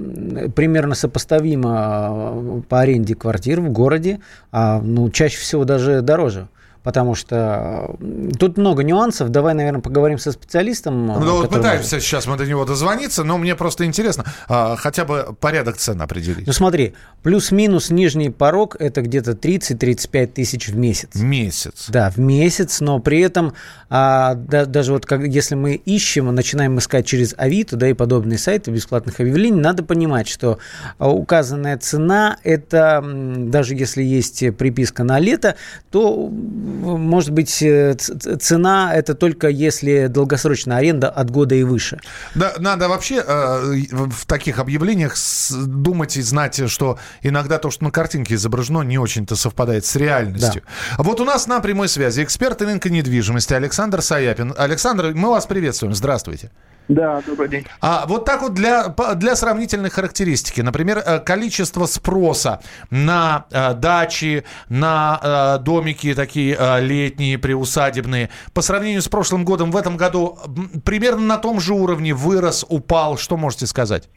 примерно 0.55 0.95
сопоставимо 0.95 1.71
а, 1.75 2.63
по 2.69 2.81
аренде 2.81 3.15
квартир 3.15 3.61
в 3.61 3.71
городе, 3.71 4.21
а 4.53 4.81
ну 4.81 5.11
чаще 5.11 5.39
всего 5.39 5.65
даже 5.65 6.03
дороже 6.03 6.49
потому 6.89 7.15
что 7.15 7.97
тут 8.39 8.57
много 8.57 8.83
нюансов. 8.83 9.29
Давай, 9.29 9.53
наверное, 9.53 9.83
поговорим 9.83 10.19
со 10.19 10.33
специалистом. 10.33 11.07
Ну, 11.07 11.37
вот 11.37 11.51
пытаемся 11.51 11.97
может... 11.97 12.09
сейчас 12.09 12.27
мы 12.27 12.39
до 12.39 12.47
него 12.47 12.65
дозвониться, 12.65 13.25
но 13.25 13.37
мне 13.37 13.55
просто 13.55 13.85
интересно, 13.85 14.25
а, 14.49 14.75
хотя 14.75 15.05
бы 15.05 15.37
порядок 15.39 15.77
цен 15.77 16.01
определить. 16.01 16.47
Ну, 16.47 16.53
смотри, 16.55 16.95
плюс-минус 17.23 17.91
нижний 17.91 18.31
порог– 18.31 18.75
это 18.79 19.03
где-то 19.03 19.33
30-35 19.33 20.27
тысяч 20.29 20.69
в 20.69 20.77
месяц. 20.77 21.15
Месяц. 21.15 21.89
Да, 21.89 22.09
в 22.09 22.17
месяц, 22.17 22.81
но 22.81 23.01
при 23.01 23.21
этом 23.21 23.53
а, 23.91 24.35
да, 24.35 24.67
даже 24.67 24.93
вот 24.93 25.07
как, 25.07 25.23
если 25.27 25.55
мы 25.55 25.75
ищем, 25.75 26.35
начинаем 26.35 26.79
искать 26.79 27.07
через 27.07 27.35
Авито, 27.37 27.77
да, 27.77 27.89
и 27.89 27.95
подобные 27.95 28.39
сайты 28.39 28.71
бесплатных 28.71 29.19
объявлений, 29.21 29.61
надо 29.61 29.83
понимать, 29.83 30.29
что 30.29 30.59
указанная 30.99 31.79
цена– 31.79 32.37
это, 32.45 33.03
даже 33.05 33.75
если 33.75 34.03
есть 34.03 34.45
приписка 34.57 35.05
на 35.05 35.19
лето, 35.19 35.57
то 35.91 36.31
может 36.79 37.31
быть, 37.31 37.63
э, 37.63 37.95
цена 37.95 38.95
это 38.95 39.15
только 39.15 39.49
если 39.49 40.07
долгосрочная 40.07 40.79
аренда 40.79 41.09
от 41.11 41.31
года 41.31 41.55
и 41.55 41.63
выше. 41.63 41.99
Да, 42.35 42.55
надо 42.59 42.89
вообще 42.89 43.23
э, 43.27 43.85
в 43.93 44.27
таких 44.27 44.59
объявлениях 44.59 45.15
думать 45.67 46.17
и 46.17 46.23
знать, 46.23 46.71
что 46.71 46.99
иногда 47.23 47.59
то, 47.59 47.71
что 47.71 47.85
на 47.85 47.91
картинке 47.91 48.35
изображено, 48.35 48.83
не 48.83 48.99
очень-то 48.99 49.37
совпадает 49.37 49.85
с 49.85 49.97
реальностью. 49.97 50.63
Да. 50.97 51.03
Вот 51.03 51.21
у 51.21 51.25
нас 51.25 51.47
на 51.47 51.61
прямой 51.61 51.89
связи 51.89 52.23
эксперт 52.23 52.63
рынка 52.63 52.91
недвижимости 52.91 53.55
Александр 53.55 54.03
Саяпин. 54.03 54.55
Александр, 54.57 55.13
мы 55.15 55.31
вас 55.31 55.47
приветствуем. 55.47 55.95
Здравствуйте. 55.95 56.51
Да, 56.89 57.23
добрый 57.27 57.51
день. 57.51 57.67
А 57.83 58.07
вот 58.07 58.25
так 58.25 58.41
вот 58.41 58.55
для, 58.55 58.89
для 59.17 59.37
сравнительной 59.37 59.91
характеристики. 59.91 60.63
Например, 60.63 61.03
э, 61.05 61.19
количество 61.19 61.85
спроса 61.85 62.61
на 62.91 63.45
э, 63.51 63.75
дачи, 63.75 64.45
на 64.71 65.59
э, 65.61 65.63
домики 65.63 66.15
такие 66.15 66.57
летние, 66.81 67.39
приусадебные. 67.39 68.31
По 68.55 68.63
сравнению 68.63 69.03
с 69.03 69.09
прошлым 69.09 69.45
годом, 69.45 69.71
в 69.71 69.77
этом 69.77 69.97
году 69.97 70.39
примерно 70.85 71.23
на 71.23 71.39
том 71.39 71.61
же 71.61 71.75
уровне 71.75 72.15
вырос, 72.15 72.65
упал. 72.69 73.17
Что 73.17 73.37
можете 73.37 73.67
сказать? 73.67 74.09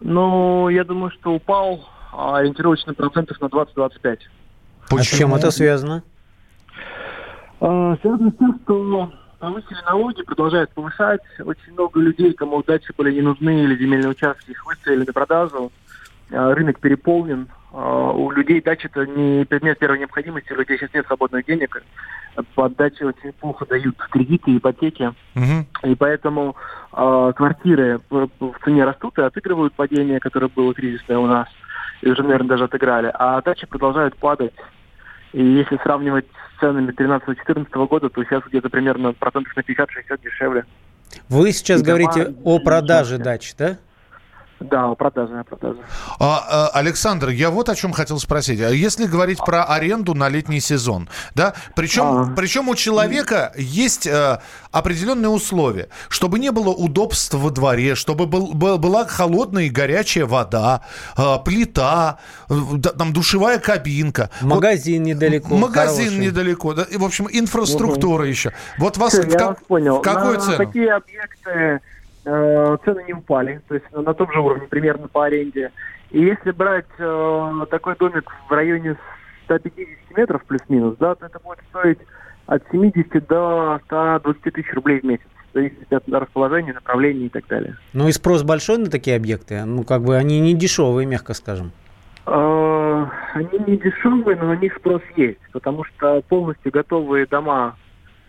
Ну, 0.00 0.68
я 0.68 0.84
думаю, 0.84 1.10
что 1.10 1.32
упал 1.34 1.88
ориентировочно 2.12 2.94
процентов 2.94 3.40
на 3.40 3.46
20-25. 3.46 4.18
А 4.90 4.98
с 5.02 5.06
чем 5.06 5.34
это 5.34 5.50
связано? 5.50 6.02
А, 7.60 7.96
связано 8.00 8.30
с 8.30 8.36
тем, 8.36 8.60
что 8.64 9.12
повысили 9.38 9.78
налоги, 9.84 10.22
продолжают 10.22 10.70
повышать. 10.70 11.20
Очень 11.44 11.72
много 11.72 12.00
людей, 12.00 12.32
кому 12.32 12.62
дачи 12.62 12.92
были 12.96 13.14
не 13.14 13.20
нужны 13.20 13.64
или 13.64 13.76
земельные 13.76 14.10
участки, 14.10 14.50
их 14.50 14.66
выставили 14.66 15.04
на 15.04 15.12
продажу. 15.12 15.72
А, 16.30 16.54
рынок 16.54 16.80
переполнен. 16.80 17.48
А, 17.80 18.10
у 18.10 18.32
людей 18.32 18.60
дача 18.60 18.88
это 18.88 19.06
не 19.06 19.44
предмет 19.44 19.78
первой 19.78 20.00
необходимости, 20.00 20.52
у 20.52 20.56
людей 20.56 20.78
сейчас 20.78 20.92
нет 20.92 21.06
свободных 21.06 21.46
денег. 21.46 21.80
Под 22.56 22.74
дачи 22.74 23.04
очень 23.04 23.32
плохо 23.32 23.66
дают 23.66 23.96
кредиты, 24.10 24.56
ипотеки. 24.56 25.12
Угу. 25.36 25.90
И 25.90 25.94
поэтому 25.94 26.56
э, 26.92 27.32
квартиры 27.36 28.00
в, 28.10 28.28
в 28.40 28.54
цене 28.64 28.84
растут 28.84 29.18
и 29.18 29.22
отыгрывают 29.22 29.74
падение, 29.74 30.18
которое 30.18 30.48
было 30.48 30.74
кризисное 30.74 31.18
у 31.18 31.26
нас. 31.26 31.46
И 32.00 32.10
уже, 32.10 32.24
наверное, 32.24 32.48
даже 32.48 32.64
отыграли. 32.64 33.12
А 33.14 33.40
дачи 33.42 33.64
продолжают 33.66 34.16
падать. 34.16 34.54
И 35.32 35.44
если 35.44 35.76
сравнивать 35.76 36.26
с 36.56 36.60
ценами 36.60 36.90
13-14 36.90 37.86
года, 37.86 38.08
то 38.08 38.24
сейчас 38.24 38.42
где-то 38.44 38.70
примерно 38.70 39.12
процентов 39.12 39.54
на 39.54 39.60
50-60 39.60 40.20
дешевле. 40.24 40.64
Вы 41.28 41.52
сейчас 41.52 41.82
и 41.82 41.84
говорите 41.84 42.26
дома, 42.26 42.38
о 42.44 42.58
продаже 42.58 43.18
дач, 43.18 43.54
да? 43.56 43.78
Да, 44.60 44.94
продажа, 44.94 45.44
продажа. 45.44 45.78
А, 46.18 46.70
Александр, 46.74 47.28
я 47.28 47.50
вот 47.50 47.68
о 47.68 47.74
чем 47.74 47.92
хотел 47.92 48.18
спросить. 48.18 48.60
А 48.60 48.70
если 48.70 49.06
говорить 49.06 49.38
про 49.38 49.64
аренду 49.64 50.14
на 50.14 50.28
летний 50.28 50.60
сезон, 50.60 51.08
да, 51.34 51.54
причем, 51.76 52.04
а. 52.04 52.34
причем 52.36 52.68
у 52.68 52.74
человека 52.74 53.52
есть 53.56 54.06
а, 54.06 54.40
определенные 54.72 55.28
условия, 55.28 55.88
чтобы 56.08 56.38
не 56.38 56.50
было 56.50 56.70
удобств 56.70 57.34
во 57.34 57.50
дворе, 57.50 57.94
чтобы 57.94 58.26
был, 58.26 58.54
был, 58.54 58.78
была 58.78 59.06
холодная 59.06 59.64
и 59.64 59.70
горячая 59.70 60.26
вода, 60.26 60.82
а, 61.16 61.38
плита, 61.38 62.18
да, 62.48 62.90
там 62.90 63.12
душевая 63.12 63.58
кабинка. 63.58 64.30
Магазин 64.40 65.02
вот, 65.02 65.08
недалеко. 65.08 65.56
Магазин 65.56 66.10
хороший. 66.10 66.26
недалеко, 66.26 66.74
да, 66.74 66.82
и, 66.82 66.96
в 66.96 67.04
общем, 67.04 67.28
инфраструктура 67.30 68.22
угу. 68.22 68.28
еще. 68.30 68.52
Вот 68.78 68.96
вас, 68.96 69.12
Все, 69.12 69.22
в, 69.22 69.30
как, 69.30 69.48
вас 69.48 69.58
понял. 69.68 69.98
в 69.98 70.02
какую 70.02 70.34
на 70.34 70.40
цену? 70.40 70.56
Такие 70.56 70.92
объекты 70.92 71.48
Э, 71.58 71.78
цены 72.24 73.04
не 73.06 73.14
упали, 73.14 73.60
то 73.68 73.74
есть 73.74 73.86
на 73.92 74.14
том 74.14 74.30
же 74.32 74.40
уровне 74.40 74.66
примерно 74.68 75.08
по 75.08 75.24
аренде. 75.24 75.72
И 76.10 76.20
если 76.20 76.50
брать 76.52 76.86
э, 76.98 77.66
такой 77.70 77.96
домик 77.96 78.30
в 78.48 78.52
районе 78.52 78.96
150 79.44 80.16
метров 80.16 80.44
плюс-минус, 80.44 80.96
да, 80.98 81.14
то 81.14 81.26
это 81.26 81.38
будет 81.38 81.58
стоить 81.70 81.98
от 82.46 82.62
70 82.70 83.26
до 83.26 83.80
120 83.86 84.42
тысяч 84.54 84.72
рублей 84.72 85.00
в 85.00 85.04
месяц. 85.04 85.26
Зависит 85.54 85.92
от 85.92 86.08
расположения, 86.08 86.72
направления 86.72 87.26
и 87.26 87.28
так 87.28 87.46
далее. 87.46 87.76
Ну 87.92 88.08
и 88.08 88.12
спрос 88.12 88.42
большой 88.42 88.78
на 88.78 88.90
такие 88.90 89.16
объекты? 89.16 89.64
Ну, 89.64 89.82
как 89.82 90.02
бы 90.02 90.16
они 90.16 90.40
не 90.40 90.54
дешевые, 90.54 91.06
мягко 91.06 91.34
скажем. 91.34 91.72
Э, 92.26 93.06
они 93.34 93.58
не 93.66 93.76
дешевые, 93.76 94.36
но 94.36 94.48
на 94.48 94.56
них 94.56 94.74
спрос 94.76 95.02
есть, 95.16 95.40
потому 95.52 95.84
что 95.84 96.22
полностью 96.28 96.70
готовые 96.72 97.26
дома 97.26 97.76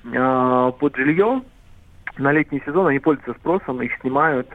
э, 0.03 0.71
под 0.79 0.95
жилье, 0.95 1.41
на 2.19 2.31
летний 2.31 2.61
сезон 2.65 2.87
они 2.87 2.99
пользуются 2.99 3.33
спросом, 3.39 3.81
их 3.81 3.91
снимают. 4.01 4.47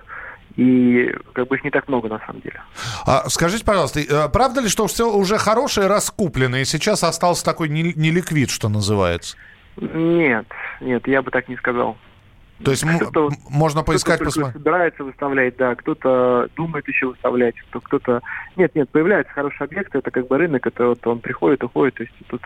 И 0.56 1.12
как 1.32 1.48
бы 1.48 1.56
их 1.56 1.64
не 1.64 1.70
так 1.70 1.88
много 1.88 2.08
на 2.08 2.20
самом 2.20 2.40
деле. 2.40 2.60
А, 3.06 3.28
скажите, 3.28 3.64
пожалуйста, 3.64 3.98
э, 3.98 4.28
правда 4.28 4.60
ли, 4.60 4.68
что 4.68 4.86
все 4.86 5.12
уже 5.12 5.36
хорошее 5.36 5.88
раскуплено, 5.88 6.58
и 6.58 6.64
сейчас 6.64 7.02
остался 7.02 7.44
такой 7.44 7.68
неликвид, 7.68 8.50
что 8.50 8.68
называется? 8.68 9.36
Нет, 9.76 10.46
нет, 10.80 11.08
я 11.08 11.22
бы 11.22 11.32
так 11.32 11.48
не 11.48 11.56
сказал. 11.56 11.96
То 12.62 12.70
есть 12.70 12.84
вот- 12.84 13.32
можно 13.50 13.82
поискать, 13.82 14.20
кто-то 14.20 14.30
только 14.30 14.40
посмотреть. 14.46 14.62
собирается 14.62 15.02
выставлять, 15.04 15.56
да, 15.56 15.74
кто-то 15.74 16.48
думает 16.54 16.86
еще 16.86 17.06
выставлять, 17.06 17.56
кто- 17.68 17.80
кто-то... 17.80 18.22
Нет, 18.54 18.76
нет, 18.76 18.88
появляются 18.90 19.34
хорошие 19.34 19.64
объекты, 19.64 19.98
это 19.98 20.12
как 20.12 20.28
бы 20.28 20.38
рынок, 20.38 20.64
это 20.64 20.86
вот 20.86 21.04
он 21.04 21.18
приходит, 21.18 21.64
уходит, 21.64 21.96
то 21.96 22.04
есть 22.04 22.14
тут 22.28 22.42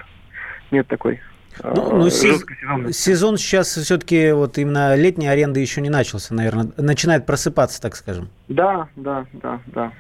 нет 0.71 0.87
такой 0.89 1.21
Ну, 1.65 1.97
ну, 1.97 2.07
сез- 2.07 2.33
жесткой 2.33 2.57
сезонности. 2.57 3.01
сезон 3.03 3.37
сейчас 3.39 3.69
все-таки 3.77 4.33
вот 4.33 4.59
именно 4.59 4.95
летняя 4.95 5.31
аренда 5.31 5.61
еще 5.61 5.81
не 5.81 5.91
начался, 5.91 6.35
наверное. 6.35 6.71
Начинает 6.77 7.27
просыпаться, 7.27 7.81
так 7.81 7.97
скажем. 7.97 8.29
Да, 8.49 8.89
да, 8.97 9.27
да, 9.33 9.61
да. 9.67 9.93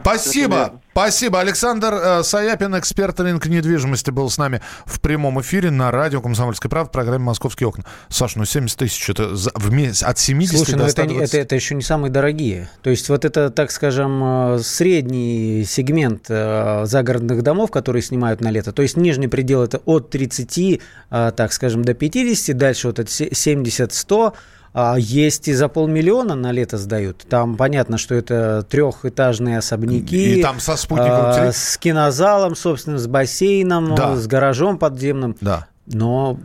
Спасибо, 0.00 0.80
спасибо. 0.92 1.40
Александр 1.40 1.92
э, 1.94 2.22
Саяпин, 2.22 2.78
эксперт 2.78 3.18
рынка 3.20 3.48
недвижимости, 3.48 4.10
был 4.10 4.28
с 4.30 4.38
нами 4.38 4.60
в 4.84 5.00
прямом 5.00 5.40
эфире 5.40 5.70
на 5.70 5.90
радио 5.90 6.20
«Комсомольская 6.20 6.68
правда» 6.70 6.88
в 6.88 6.92
программе 6.92 7.24
«Московские 7.24 7.68
окна». 7.68 7.84
Саш, 8.08 8.36
ну 8.36 8.44
70 8.44 8.78
тысяч, 8.78 9.08
это 9.10 9.34
за- 9.36 9.50
в 9.54 9.72
месяц 9.72 10.02
от 10.02 10.18
70 10.18 10.56
Слушай, 10.56 10.72
до 10.72 10.76
ну 10.78 10.84
это, 10.84 10.92
120. 10.92 11.28
это, 11.28 11.38
это 11.38 11.54
еще 11.54 11.74
не 11.74 11.82
самые 11.82 12.10
дорогие. 12.10 12.68
То 12.82 12.90
есть 12.90 13.08
вот 13.08 13.24
это, 13.24 13.50
так 13.50 13.70
скажем, 13.70 14.22
э, 14.56 14.58
средний 14.62 15.64
сегмент 15.66 16.26
э, 16.28 16.82
загородных 16.84 17.42
домов, 17.42 17.70
которые 17.70 18.02
снимают 18.02 18.40
на 18.40 18.50
лето. 18.50 18.72
То 18.72 18.82
есть 18.82 18.96
нижний 18.96 19.28
предел 19.28 19.62
это 19.62 19.78
от 19.84 20.10
30, 20.10 20.80
э, 21.10 21.32
так 21.36 21.52
скажем, 21.52 21.84
до 21.84 21.94
50, 21.94 22.56
дальше 22.56 22.88
вот 22.88 22.98
от 22.98 23.08
се- 23.10 23.30
70-100. 23.32 24.34
А 24.74 24.96
есть 24.98 25.48
и 25.48 25.52
за 25.52 25.68
полмиллиона 25.68 26.34
на 26.34 26.50
лето 26.50 26.78
сдают. 26.78 27.26
Там 27.28 27.56
понятно, 27.56 27.98
что 27.98 28.14
это 28.14 28.62
трехэтажные 28.70 29.58
особняки. 29.58 30.38
И 30.38 30.42
там 30.42 30.60
со 30.60 30.76
спутниковым 30.76 31.26
а, 31.26 31.34
теле- 31.38 31.52
С 31.52 31.76
кинозалом, 31.76 32.56
собственно, 32.56 32.98
с 32.98 33.06
бассейном, 33.06 33.94
Да. 33.94 34.16
с 34.16 34.26
гаражом 34.26 34.78
подземным. 34.78 35.36
Да. 35.42 35.66
Но 35.86 36.38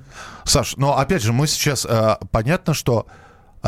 Саш, 0.43 0.75
но 0.77 0.97
опять 0.97 1.21
же, 1.23 1.31
мы 1.31 1.47
сейчас... 1.47 1.85
э, 1.87 2.15
понятно, 2.31 2.73
что 2.73 3.05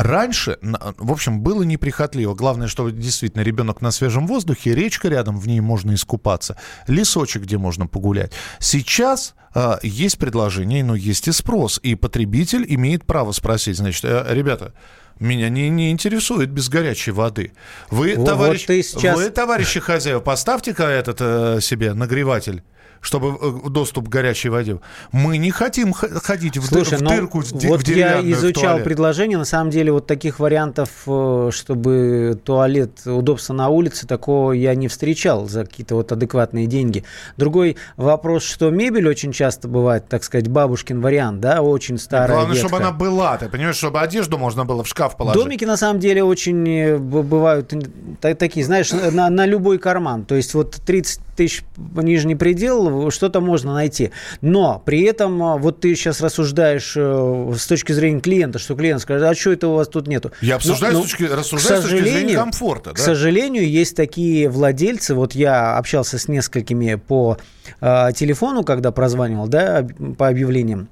раньше, 0.02 0.58
в 0.62 1.12
общем, 1.12 1.40
было 1.40 1.62
неприхотливо. 1.62 2.34
Главное, 2.34 2.68
что 2.68 2.88
действительно 2.90 3.42
ребенок 3.42 3.80
на 3.80 3.90
свежем 3.90 4.26
воздухе, 4.26 4.74
речка 4.74 5.08
рядом, 5.08 5.38
в 5.38 5.46
ней 5.46 5.60
можно 5.60 5.94
искупаться, 5.94 6.56
лесочек, 6.86 7.42
где 7.42 7.58
можно 7.58 7.86
погулять. 7.86 8.32
Сейчас 8.58 9.34
э, 9.54 9.74
есть 9.82 10.18
предложение, 10.18 10.82
но 10.82 10.94
есть 10.94 11.28
и 11.28 11.32
спрос, 11.32 11.78
и 11.82 11.94
потребитель 11.94 12.64
имеет 12.68 13.04
право 13.04 13.32
спросить, 13.32 13.76
значит, 13.76 14.04
«Э, 14.04 14.26
ребята, 14.30 14.72
меня 15.18 15.50
не, 15.50 15.68
не 15.68 15.90
интересует 15.90 16.50
без 16.50 16.68
горячей 16.70 17.10
воды. 17.10 17.52
Вы, 17.90 18.14
Вот 18.16 18.26
товарищ, 18.26 18.64
сейчас- 18.66 19.16
вы, 19.16 19.28
товарищи 19.28 19.78
хозяева, 19.78 20.20
поставьте-ка 20.20 20.84
этот 20.84 21.18
э, 21.20 21.58
себе 21.60 21.92
нагреватель 21.92 22.62
чтобы 23.00 23.38
э, 23.40 23.68
доступ 23.70 24.08
к 24.08 24.08
горячей 24.08 24.50
воде. 24.50 24.78
Мы 25.12 25.38
не 25.38 25.50
хотим 25.50 25.92
ходить 25.92 26.58
в, 26.58 26.66
Слушай, 26.66 26.98
в 26.98 27.02
ну, 27.02 27.10
дырку 27.10 27.42
де- 27.42 27.68
в 27.68 27.70
вот 27.70 27.88
я 27.88 28.20
изучал 28.32 28.78
предложение, 28.80 29.38
на 29.38 29.44
самом 29.44 29.70
деле 29.70 29.92
вот 29.92 30.06
таких 30.06 30.38
вариантов, 30.38 30.90
э, 31.06 31.50
чтобы 31.52 32.38
туалет, 32.44 33.06
удобство 33.06 33.54
на 33.54 33.68
улице, 33.68 34.06
такого 34.06 34.52
я 34.52 34.74
не 34.74 34.88
встречал 34.88 35.48
за 35.48 35.64
какие-то 35.64 35.94
вот 35.94 36.12
адекватные 36.12 36.66
деньги. 36.66 37.04
Другой 37.36 37.76
вопрос, 37.96 38.44
что 38.44 38.70
мебель 38.70 39.08
очень 39.08 39.32
часто 39.32 39.68
бывает, 39.68 40.08
так 40.08 40.22
сказать, 40.22 40.48
бабушкин 40.48 41.00
вариант, 41.00 41.40
да, 41.40 41.62
очень 41.62 41.98
старая, 41.98 42.36
Главное, 42.36 42.56
чтобы 42.56 42.72
ветхая. 42.72 42.88
она 42.88 42.96
была, 42.96 43.38
ты 43.38 43.48
понимаешь, 43.48 43.76
чтобы 43.76 44.00
одежду 44.00 44.36
можно 44.36 44.64
было 44.64 44.84
в 44.84 44.88
шкаф 44.88 45.16
положить. 45.16 45.42
Домики 45.42 45.64
на 45.64 45.76
самом 45.76 46.00
деле 46.00 46.22
очень 46.22 46.68
э, 46.68 46.98
бывают 46.98 47.72
такие, 48.20 48.64
знаешь, 48.66 48.92
на, 48.92 49.30
на 49.30 49.46
любой 49.46 49.78
карман. 49.78 50.24
То 50.24 50.34
есть 50.34 50.54
вот 50.54 50.76
30 50.84 51.20
тысяч 51.36 51.64
нижний 51.94 52.34
предел, 52.34 53.10
что-то 53.10 53.40
можно 53.40 53.74
найти. 53.74 54.10
Но 54.40 54.82
при 54.84 55.02
этом 55.02 55.42
э, 55.42 55.58
вот 55.58 55.80
ты 55.80 55.94
сейчас 55.94 56.20
рассуждаешь 56.20 56.94
э, 56.96 57.52
с 57.56 57.66
точки 57.66 57.92
зрения 57.92 58.20
клиента, 58.20 58.58
что 58.58 58.74
клиент 58.74 59.02
скажет, 59.02 59.26
а 59.28 59.34
что 59.34 59.52
это 59.52 59.68
у 59.68 59.74
вас 59.74 59.88
тут 59.88 60.06
нету? 60.06 60.32
Я 60.40 60.56
обсуждаю 60.56 60.94
Ну, 60.94 61.00
с 61.00 61.02
точки, 61.02 61.26
к 61.26 61.34
рассуждаю 61.34 61.80
с 61.80 61.84
точки 61.84 62.02
зрения 62.02 62.36
комфорта. 62.36 62.90
К 62.90 62.96
да. 62.96 63.02
сожалению, 63.02 63.68
есть 63.68 63.96
такие 63.96 64.48
владельцы, 64.48 65.14
вот 65.14 65.34
я 65.34 65.76
общался 65.76 66.18
с 66.18 66.28
несколькими 66.28 66.94
по 66.94 67.38
э, 67.80 68.08
телефону, 68.14 68.64
когда 68.64 68.92
прозванивал, 68.92 69.48
да, 69.48 69.86
по 70.18 70.28
объявлениям. 70.28 70.88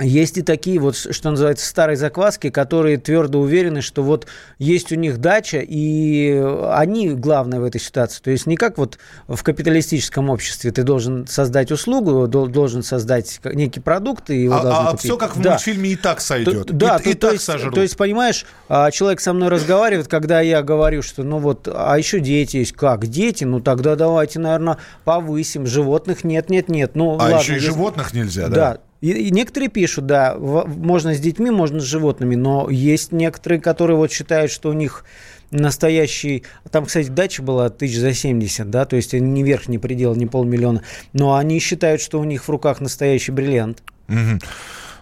Есть 0.00 0.38
и 0.38 0.42
такие 0.42 0.78
вот, 0.78 0.96
что 0.96 1.30
называется, 1.30 1.66
старые 1.66 1.98
закваски, 1.98 2.48
которые 2.48 2.96
твердо 2.96 3.40
уверены, 3.40 3.82
что 3.82 4.02
вот 4.02 4.26
есть 4.58 4.90
у 4.90 4.94
них 4.94 5.18
дача, 5.18 5.58
и 5.62 6.32
они 6.70 7.10
главное 7.10 7.60
в 7.60 7.64
этой 7.64 7.78
ситуации. 7.78 8.22
То 8.22 8.30
есть 8.30 8.46
не 8.46 8.56
как 8.56 8.78
вот 8.78 8.98
в 9.28 9.42
капиталистическом 9.42 10.30
обществе 10.30 10.70
ты 10.72 10.82
должен 10.82 11.26
создать 11.26 11.70
услугу, 11.70 12.26
дол- 12.26 12.46
должен 12.46 12.82
создать 12.82 13.38
некий 13.44 13.80
продукт, 13.80 14.30
и 14.30 14.44
его 14.44 14.60
должны 14.62 14.70
А, 14.88 14.90
купить. 14.92 15.00
все 15.04 15.16
как 15.18 15.36
в 15.36 15.42
Да. 15.42 15.50
мультфильме 15.50 15.90
и 15.90 15.96
так 15.96 16.22
сойдет. 16.22 16.68
То- 16.68 16.72
да, 16.72 16.96
и, 16.96 17.02
то, 17.02 17.10
и 17.10 17.12
то 17.14 17.20
так 17.26 17.32
есть, 17.34 17.44
сожрут. 17.44 17.74
то 17.74 17.82
есть, 17.82 17.96
понимаешь, 17.98 18.46
а, 18.70 18.90
человек 18.90 19.20
со 19.20 19.34
мной 19.34 19.48
разговаривает, 19.50 20.08
когда 20.08 20.40
я 20.40 20.62
говорю, 20.62 21.02
что 21.02 21.22
ну 21.22 21.36
вот, 21.36 21.68
а 21.70 21.98
еще 21.98 22.18
дети 22.20 22.56
есть. 22.56 22.72
Как? 22.72 23.06
Дети? 23.08 23.44
Ну 23.44 23.60
тогда 23.60 23.94
давайте, 23.94 24.38
наверное, 24.38 24.78
повысим. 25.04 25.66
Животных 25.66 26.24
нет, 26.24 26.48
нет, 26.48 26.70
нет. 26.70 26.92
Ну, 26.94 27.10
а 27.10 27.16
ладно, 27.24 27.36
еще 27.36 27.52
и 27.52 27.54
если- 27.56 27.66
животных 27.66 28.14
нельзя, 28.14 28.48
да? 28.48 28.54
Да. 28.54 28.78
И, 29.02 29.32
некоторые 29.32 29.68
пишут, 29.68 30.06
да, 30.06 30.36
можно 30.38 31.12
с 31.12 31.18
детьми, 31.18 31.50
можно 31.50 31.80
с 31.80 31.84
животными, 31.84 32.36
но 32.36 32.70
есть 32.70 33.10
некоторые, 33.10 33.60
которые 33.60 33.96
вот 33.96 34.12
считают, 34.12 34.52
что 34.52 34.70
у 34.70 34.72
них 34.72 35.04
настоящий... 35.50 36.44
Там, 36.70 36.86
кстати, 36.86 37.08
дача 37.08 37.42
была 37.42 37.68
тысяч 37.68 37.98
за 37.98 38.14
70, 38.14 38.70
да, 38.70 38.84
то 38.84 38.94
есть 38.94 39.12
не 39.12 39.42
верхний 39.42 39.78
предел, 39.78 40.14
не 40.14 40.26
полмиллиона, 40.26 40.82
но 41.12 41.34
они 41.34 41.58
считают, 41.58 42.00
что 42.00 42.20
у 42.20 42.24
них 42.24 42.44
в 42.44 42.48
руках 42.48 42.80
настоящий 42.80 43.32
бриллиант. 43.32 43.82
Мгм. 44.06 44.38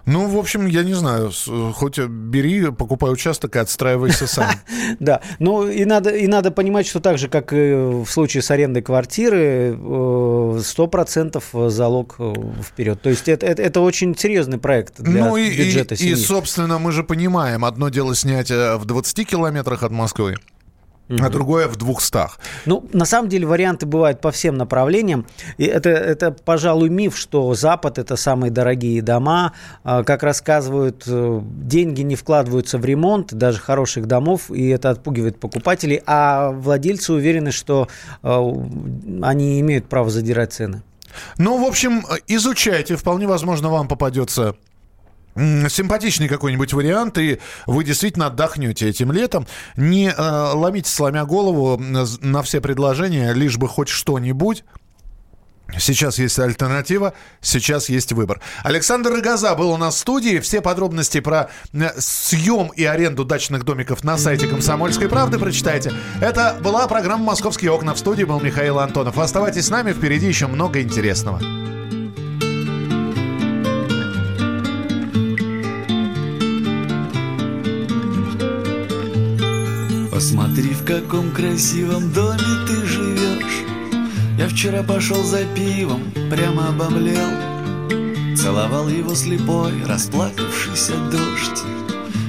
Ну, 0.07 0.27
в 0.29 0.37
общем, 0.39 0.67
я 0.67 0.83
не 0.83 0.95
знаю, 0.95 1.31
хоть 1.75 1.99
бери, 1.99 2.71
покупай 2.71 3.13
участок 3.13 3.57
и 3.57 3.59
отстраивайся 3.59 4.27
сам. 4.27 4.51
Да, 4.99 5.21
ну 5.39 5.69
и 5.69 5.85
надо, 5.85 6.11
и 6.11 6.27
надо 6.27 6.51
понимать, 6.51 6.87
что 6.87 7.01
так 7.01 7.17
же, 7.19 7.29
как 7.29 7.53
и 7.53 7.57
в 7.75 8.07
случае 8.07 8.43
с 8.43 8.51
арендой 8.51 8.83
квартиры, 8.83 9.77
э, 9.79 10.61
100% 10.61 11.69
залог 11.71 12.17
э, 12.19 12.33
вперед. 12.63 13.01
То 13.01 13.11
есть 13.11 13.29
это, 13.29 13.47
это, 13.47 13.63
это 13.63 13.81
очень 13.81 14.17
серьезный 14.17 14.59
проект 14.59 15.01
для 15.01 15.25
Ну 15.27 15.37
и, 15.37 15.49
и- 15.49 15.57
бюджета 15.59 15.95
и, 15.95 15.99
семьи. 15.99 16.15
собственно, 16.15 16.79
мы 16.79 16.93
же 16.93 17.05
понимаем, 17.05 17.65
одно 17.65 17.89
дело 17.89 18.15
снять 18.15 18.51
э, 18.51 18.77
в 18.77 18.85
20 18.85 19.29
километрах 19.29 19.83
от 19.83 19.93
Москвы, 19.93 20.37
а 21.19 21.29
другое 21.29 21.69
в 21.69 21.77
200. 21.77 22.19
Ну, 22.67 22.89
на 22.93 23.05
самом 23.05 23.29
деле 23.29 23.47
варианты 23.47 23.87
бывают 23.87 24.21
по 24.21 24.31
всем 24.31 24.57
направлениям. 24.57 25.27
И 25.59 25.65
это, 25.65 25.91
это, 25.91 26.31
пожалуй, 26.31 26.89
миф, 26.89 27.17
что 27.17 27.55
Запад– 27.55 27.99
это 27.99 28.17
самые 28.17 28.51
дорогие 28.51 29.03
дома. 29.03 29.53
А, 29.83 30.05
Как 30.05 30.23
рассказывают, 30.23 31.05
э, 31.07 31.41
деньги 31.43 32.03
не 32.03 32.17
вкладываются 32.17 32.79
в 32.79 32.85
ремонт 32.85 33.35
даже 33.35 33.59
хороших 33.59 34.07
домов, 34.07 34.51
и 34.51 34.69
это 34.69 34.91
отпугивает 34.91 35.41
покупателей. 35.41 36.01
А 36.07 36.51
владельцы 36.51 37.13
уверены, 37.13 37.51
что 37.51 37.89
э, 38.23 38.29
они 39.23 39.61
имеют 39.61 39.89
право 39.89 40.11
задирать 40.11 40.53
цены. 40.53 40.83
Ну, 41.39 41.63
в 41.63 41.67
общем, 41.67 42.05
изучайте. 42.29 42.97
Вполне 42.97 43.27
возможно, 43.27 43.69
вам 43.69 43.89
попадется 43.89 44.55
симпатичный 45.69 46.29
какой-нибудь 46.29 46.73
вариант, 46.73 47.19
и 47.19 47.41
вы 47.67 47.85
действительно 47.85 48.27
отдохнете 48.27 48.89
этим 48.89 49.13
летом. 49.13 49.47
Не 49.77 50.11
э, 50.11 50.53
ломите, 50.55 50.91
сломя 50.91 51.25
голову 51.25 51.79
на 51.79 52.43
все 52.43 52.61
предложения, 52.61 53.33
лишь 53.33 53.57
бы 53.57 53.69
хоть 53.69 53.89
что-нибудь. 53.89 54.65
Сейчас 55.79 56.19
есть 56.19 56.39
альтернатива, 56.39 57.15
сейчас 57.41 57.89
есть 57.89 58.13
выбор. 58.13 58.41
Александр 58.65 59.13
Рогоза 59.13 59.55
был 59.55 59.71
у 59.71 59.77
нас 59.77 59.95
в 59.95 59.99
студии. 59.99 60.41
Все 60.41 60.61
подробности 60.61 61.21
про 61.21 61.51
э, 61.73 61.91
съем 61.99 62.69
и 62.69 62.85
аренду 62.85 63.25
дачных 63.25 63.65
домиков 63.65 64.05
на 64.05 64.19
сайте 64.19 64.47
«Комсомольской 64.47 65.09
правды» 65.09 65.39
прочитайте. 65.39 65.93
Это 66.21 66.59
была 66.61 66.87
программа 66.89 67.25
«Московские 67.25 67.71
окна». 67.71 67.95
В 67.95 67.99
студии 67.99 68.25
был 68.25 68.41
Михаил 68.41 68.79
Антонов. 68.79 69.19
Оставайтесь 69.19 69.67
с 69.67 69.71
нами, 69.71 69.93
впереди 69.93 70.27
еще 70.27 70.47
много 70.47 70.81
интересного. 70.81 71.41
Посмотри, 80.21 80.75
в 80.75 80.85
каком 80.85 81.31
красивом 81.31 82.13
доме 82.13 82.45
ты 82.67 82.85
живешь. 82.85 83.65
Я 84.37 84.49
вчера 84.49 84.83
пошел 84.83 85.25
за 85.25 85.47
пивом, 85.47 86.03
прямо 86.31 86.69
обомлел. 86.69 88.37
Целовал 88.37 88.91
его 88.91 89.15
слепой, 89.15 89.73
расплакавшийся 89.87 90.93
дождь. 91.11 91.63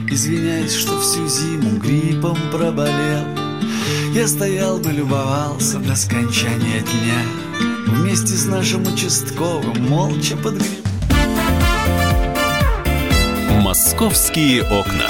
Извиняюсь, 0.10 0.74
что 0.74 0.98
всю 1.02 1.28
зиму 1.28 1.80
гриппом 1.80 2.38
проболел. 2.50 3.26
Я 4.14 4.26
стоял 4.26 4.78
бы, 4.78 4.94
любовался 4.94 5.78
до 5.80 5.94
скончания 5.94 6.80
дня. 6.80 7.26
Вместе 7.88 8.38
с 8.38 8.46
нашим 8.46 8.84
участковым 8.84 9.90
молча 9.90 10.38
подгреб. 10.38 10.88
«Московские 13.62 14.64
окна». 14.64 15.10